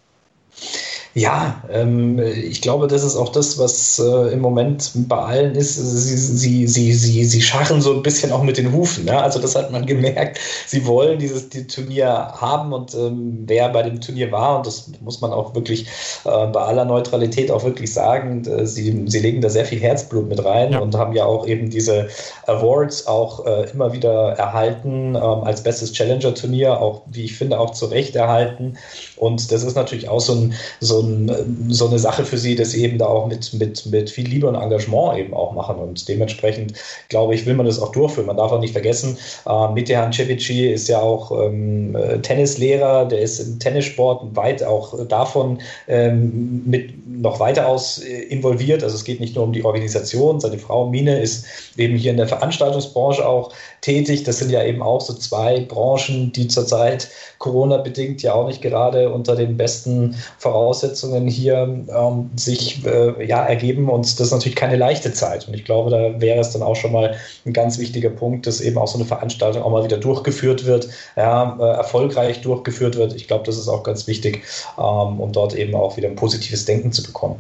Ja, 1.15 1.63
ähm, 1.71 2.19
ich 2.19 2.63
glaube, 2.63 2.87
das 2.87 3.05
ist 3.05 3.17
auch 3.17 3.31
das, 3.31 3.59
was 3.59 3.99
äh, 3.99 4.33
im 4.33 4.41
Moment 4.41 4.93
bei 4.95 5.19
allen 5.19 5.55
ist. 5.55 5.75
Sie, 5.75 6.17
sie, 6.17 6.67
sie, 6.67 6.93
sie, 6.93 7.25
sie 7.25 7.43
scharren 7.43 7.83
so 7.83 7.93
ein 7.93 8.03
bisschen 8.03 8.33
auch 8.33 8.43
mit 8.43 8.57
den 8.57 8.73
Hufen. 8.73 9.05
Ne? 9.05 9.23
Also 9.23 9.39
das 9.39 9.55
hat 9.55 9.71
man 9.71 9.85
gemerkt. 9.87 10.39
Sie 10.67 10.87
wollen 10.87 11.19
dieses 11.19 11.51
die 11.51 11.67
Turnier 11.67 12.09
haben 12.09 12.73
und 12.73 12.95
ähm, 12.95 13.45
wer 13.47 13.69
bei 13.69 13.83
dem 13.83 14.01
Turnier 14.01 14.33
war, 14.33 14.59
und 14.59 14.67
das 14.67 14.91
muss 15.01 15.21
man 15.21 15.33
auch 15.33 15.55
wirklich 15.55 15.87
äh, 16.25 16.47
bei 16.47 16.61
aller 16.61 16.87
Neutralität 16.87 17.51
auch 17.51 17.63
wirklich 17.63 17.93
sagen, 17.93 18.47
äh, 18.47 18.67
sie, 18.67 19.05
sie 19.07 19.19
legen 19.19 19.43
da 19.43 19.51
sehr 19.51 19.67
viel 19.67 19.81
Herzblut 19.81 20.29
mit 20.29 20.43
rein 20.43 20.73
ja. 20.73 20.79
und 20.79 20.95
haben 20.95 21.13
ja 21.13 21.27
auch 21.27 21.47
eben 21.47 21.69
diese 21.69 22.09
Awards 22.47 23.07
auch 23.07 23.45
äh, 23.45 23.71
immer 23.71 23.93
wieder 23.93 24.33
erhalten 24.39 25.15
ähm, 25.15 25.45
als 25.45 25.63
bestes 25.63 25.93
Challenger-Turnier, 25.93 26.81
auch 26.81 27.03
wie 27.07 27.25
ich 27.25 27.37
finde, 27.37 27.61
auch 27.61 27.71
zu 27.71 27.87
Recht 27.87 28.17
erhalten. 28.17 28.79
Und 29.17 29.53
das 29.53 29.63
ist 29.63 29.77
natürlich 29.77 30.09
auch 30.09 30.21
so, 30.21 30.33
ein, 30.33 30.55
so, 30.81 31.02
ein, 31.03 31.67
so 31.69 31.89
eine 31.89 31.99
Sache 31.99 32.25
für 32.25 32.39
sie, 32.39 32.57
dass 32.57 32.71
sie 32.71 32.85
eben 32.85 32.99
da 32.99 33.07
auch 33.07 33.27
mit, 33.27 33.53
mit, 33.55 33.87
mit 33.87 34.11
viel 34.11 34.29
Liebe 34.29 34.47
und 34.49 34.55
Engagement 34.55 35.19
eben 35.19 35.35
auch 35.35 35.53
machen. 35.53 35.77
Und 35.77 36.09
dementsprechend, 36.09 36.75
glaube 37.09 37.35
ich, 37.35 37.47
will 37.47 37.55
man 37.55 37.67
das 37.67 37.81
auch 37.81 37.93
durchführen. 37.93 38.27
Man 38.27 38.37
darf 38.37 38.53
auch 38.53 38.61
nicht 38.61 38.73
vergessen, 38.73 39.17
äh, 39.47 39.69
Metehan 39.73 40.13
Cevici 40.13 40.69
ist 40.69 40.89
ja 40.89 41.01
auch 41.01 41.31
ähm, 41.33 41.97
Tennislehrer, 42.23 43.07
der 43.07 43.21
ist 43.21 43.41
im 43.41 43.59
Tennissport 43.59 44.35
weit 44.37 44.63
auch 44.63 45.07
davon 45.07 45.59
ähm, 45.89 46.63
mit 46.65 46.93
noch 47.07 47.41
weiter 47.41 47.69
aus 47.69 47.99
äh, 47.99 48.23
involviert. 48.25 48.83
Also 48.83 48.97
es 48.97 49.05
geht 49.05 49.21
nicht 49.21 49.35
nur 49.35 49.45
um 49.45 49.53
die 49.53 49.65
Organisation. 49.65 50.41
Seine 50.41 50.59
Frau 50.59 50.89
Mine 50.89 51.21
ist 51.21 51.47
eben 51.77 51.97
hier 51.97 52.11
in 52.11 52.17
der 52.17 52.29
Veranstaltungsbranche 52.29 53.27
auch 53.27 53.53
tätig. 53.81 54.25
Das 54.25 54.39
sind 54.39 54.51
ja 54.51 54.65
eben 54.65 54.83
auch 54.83 55.01
so 55.01 55.15
zwei 55.15 55.61
Branchen, 55.61 56.33
die 56.33 56.49
zurzeit 56.49 57.09
Corona-bedingt 57.39 58.23
ja 58.23 58.35
auch 58.35 58.47
nicht 58.47 58.63
gerade 58.63 59.11
unter 59.13 59.37
den 59.37 59.57
besten 59.57 60.17
Voraussetzungen 60.39 60.92
hier 61.29 61.85
ähm, 61.89 62.31
sich 62.37 62.85
äh, 62.85 63.27
ja, 63.27 63.45
ergeben. 63.45 63.89
Und 63.89 64.05
das 64.05 64.29
ist 64.29 64.33
natürlich 64.33 64.57
keine 64.57 64.77
leichte 64.77 65.13
Zeit. 65.13 65.49
Und 65.49 65.55
ich 65.55 65.65
glaube, 65.65 65.91
da 65.91 66.21
wäre 66.21 66.41
es 66.41 66.51
dann 66.51 66.63
auch 66.63 66.77
schon 66.77 66.93
mal 66.93 67.17
ein 67.47 67.53
ganz 67.53 67.79
wichtiger 67.79 68.11
Punkt, 68.11 68.47
dass 68.47 68.61
eben 68.61 68.79
auch 68.79 68.89
so 68.89 68.99
eine 68.99 69.07
Veranstaltung 69.07 69.63
auch 69.63 69.71
mal 69.71 69.85
wieder 69.85 69.99
durchgeführt 69.99 70.67
wird, 70.67 70.89
ja, 71.17 71.57
äh, 71.59 71.77
erfolgreich 71.77 72.41
durchgeführt 72.43 72.97
wird. 72.97 73.15
Ich 73.15 73.29
glaube, 73.29 73.45
das 73.45 73.57
ist 73.57 73.69
auch 73.69 73.83
ganz 73.83 74.07
wichtig, 74.07 74.43
ähm, 74.79 75.21
um 75.21 75.33
dort 75.33 75.55
eben 75.55 75.75
auch 75.75 75.97
wieder 75.97 76.09
ein 76.09 76.17
positives 76.17 76.65
Denken 76.65 76.93
zu 76.93 77.03
bekommen. 77.03 77.37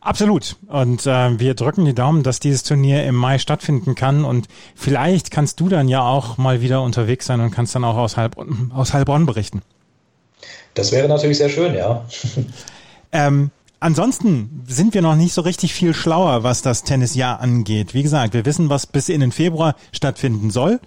Absolut. 0.00 0.56
Und 0.66 1.06
äh, 1.06 1.38
wir 1.38 1.54
drücken 1.54 1.84
die 1.84 1.94
Daumen, 1.94 2.22
dass 2.22 2.40
dieses 2.40 2.62
Turnier 2.62 3.04
im 3.04 3.14
Mai 3.14 3.38
stattfinden 3.38 3.94
kann. 3.94 4.24
Und 4.24 4.48
vielleicht 4.74 5.30
kannst 5.30 5.60
du 5.60 5.68
dann 5.68 5.88
ja 5.88 6.02
auch 6.02 6.38
mal 6.38 6.62
wieder 6.62 6.82
unterwegs 6.82 7.26
sein 7.26 7.40
und 7.40 7.50
kannst 7.50 7.74
dann 7.74 7.84
auch 7.84 7.96
aus, 7.96 8.16
Heilbronn, 8.16 8.72
aus 8.74 8.94
Heilbronn 8.94 9.26
berichten. 9.26 9.62
Das 10.74 10.92
wäre 10.92 11.08
natürlich 11.08 11.38
sehr 11.38 11.50
schön, 11.50 11.74
ja. 11.74 12.04
ähm, 13.12 13.50
Ansonsten 13.82 14.62
sind 14.66 14.92
wir 14.92 15.00
noch 15.00 15.16
nicht 15.16 15.32
so 15.32 15.40
richtig 15.40 15.72
viel 15.72 15.94
schlauer, 15.94 16.42
was 16.42 16.60
das 16.60 16.82
Tennisjahr 16.82 17.40
angeht. 17.40 17.94
Wie 17.94 18.02
gesagt, 18.02 18.34
wir 18.34 18.44
wissen, 18.44 18.68
was 18.68 18.86
bis 18.86 19.08
in 19.08 19.22
den 19.22 19.32
Februar 19.32 19.74
stattfinden 19.90 20.50
soll. 20.50 20.80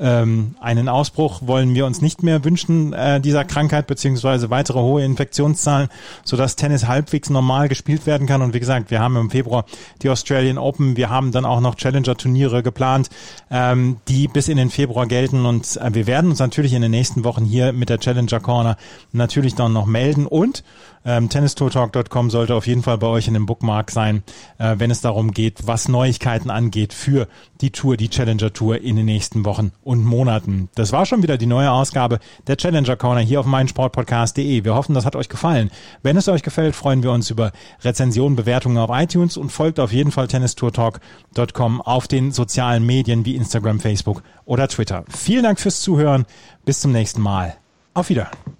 Ähm, 0.00 0.56
einen 0.60 0.88
Ausbruch 0.88 1.42
wollen 1.46 1.76
wir 1.76 1.86
uns 1.86 2.02
nicht 2.02 2.24
mehr 2.24 2.44
wünschen 2.44 2.92
äh, 2.92 3.20
dieser 3.20 3.44
Krankheit 3.44 3.86
beziehungsweise 3.86 4.50
weitere 4.50 4.80
hohe 4.80 5.04
Infektionszahlen, 5.04 5.90
sodass 6.24 6.56
Tennis 6.56 6.88
halbwegs 6.88 7.30
normal 7.30 7.68
gespielt 7.68 8.04
werden 8.04 8.26
kann. 8.26 8.42
Und 8.42 8.52
wie 8.52 8.60
gesagt, 8.60 8.90
wir 8.90 8.98
haben 8.98 9.14
im 9.14 9.30
Februar 9.30 9.64
die 10.02 10.10
Australian 10.10 10.58
Open, 10.58 10.96
wir 10.96 11.08
haben 11.08 11.30
dann 11.30 11.44
auch 11.44 11.60
noch 11.60 11.76
Challenger-Turniere 11.76 12.64
geplant, 12.64 13.10
ähm, 13.52 13.98
die 14.08 14.26
bis 14.26 14.48
in 14.48 14.56
den 14.56 14.70
Februar 14.70 15.06
gelten. 15.06 15.46
Und 15.46 15.76
äh, 15.76 15.94
wir 15.94 16.08
werden 16.08 16.30
uns 16.30 16.40
natürlich 16.40 16.72
in 16.72 16.82
den 16.82 16.90
nächsten 16.90 17.22
Wochen 17.22 17.44
hier 17.44 17.72
mit 17.72 17.90
der 17.90 18.00
Challenger 18.00 18.40
Corner 18.40 18.76
natürlich 19.12 19.54
dann 19.54 19.72
noch 19.72 19.86
melden 19.86 20.26
und 20.26 20.64
ähm, 21.04 21.28
tennistourtalk.com 21.28 22.30
sollte 22.30 22.54
auf 22.54 22.66
jeden 22.66 22.82
Fall 22.82 22.98
bei 22.98 23.06
euch 23.06 23.26
in 23.28 23.34
dem 23.34 23.46
Bookmark 23.46 23.90
sein, 23.90 24.22
äh, 24.58 24.76
wenn 24.78 24.90
es 24.90 25.00
darum 25.00 25.32
geht, 25.32 25.66
was 25.66 25.88
Neuigkeiten 25.88 26.50
angeht 26.50 26.92
für 26.92 27.26
die 27.60 27.70
Tour, 27.70 27.96
die 27.96 28.08
Challenger 28.08 28.52
Tour 28.52 28.80
in 28.80 28.96
den 28.96 29.06
nächsten 29.06 29.44
Wochen 29.44 29.72
und 29.82 30.04
Monaten. 30.04 30.68
Das 30.74 30.92
war 30.92 31.06
schon 31.06 31.22
wieder 31.22 31.38
die 31.38 31.46
neue 31.46 31.70
Ausgabe 31.70 32.18
der 32.46 32.56
Challenger 32.56 32.96
Corner 32.96 33.20
hier 33.20 33.40
auf 33.40 33.46
meinsportpodcast.de. 33.46 34.64
Wir 34.64 34.74
hoffen, 34.74 34.94
das 34.94 35.06
hat 35.06 35.16
euch 35.16 35.28
gefallen. 35.28 35.70
Wenn 36.02 36.16
es 36.16 36.28
euch 36.28 36.42
gefällt, 36.42 36.76
freuen 36.76 37.02
wir 37.02 37.12
uns 37.12 37.30
über 37.30 37.52
Rezensionen, 37.82 38.36
Bewertungen 38.36 38.78
auf 38.78 38.90
iTunes 38.92 39.36
und 39.36 39.50
folgt 39.50 39.80
auf 39.80 39.92
jeden 39.92 40.12
Fall 40.12 40.28
tennistourtalk.com 40.28 41.80
auf 41.80 42.08
den 42.08 42.32
sozialen 42.32 42.84
Medien 42.84 43.24
wie 43.24 43.36
Instagram, 43.36 43.80
Facebook 43.80 44.22
oder 44.44 44.68
Twitter. 44.68 45.04
Vielen 45.08 45.44
Dank 45.44 45.60
fürs 45.60 45.80
Zuhören. 45.80 46.26
Bis 46.64 46.80
zum 46.80 46.92
nächsten 46.92 47.22
Mal. 47.22 47.56
Auf 47.94 48.08
Wiedersehen. 48.10 48.59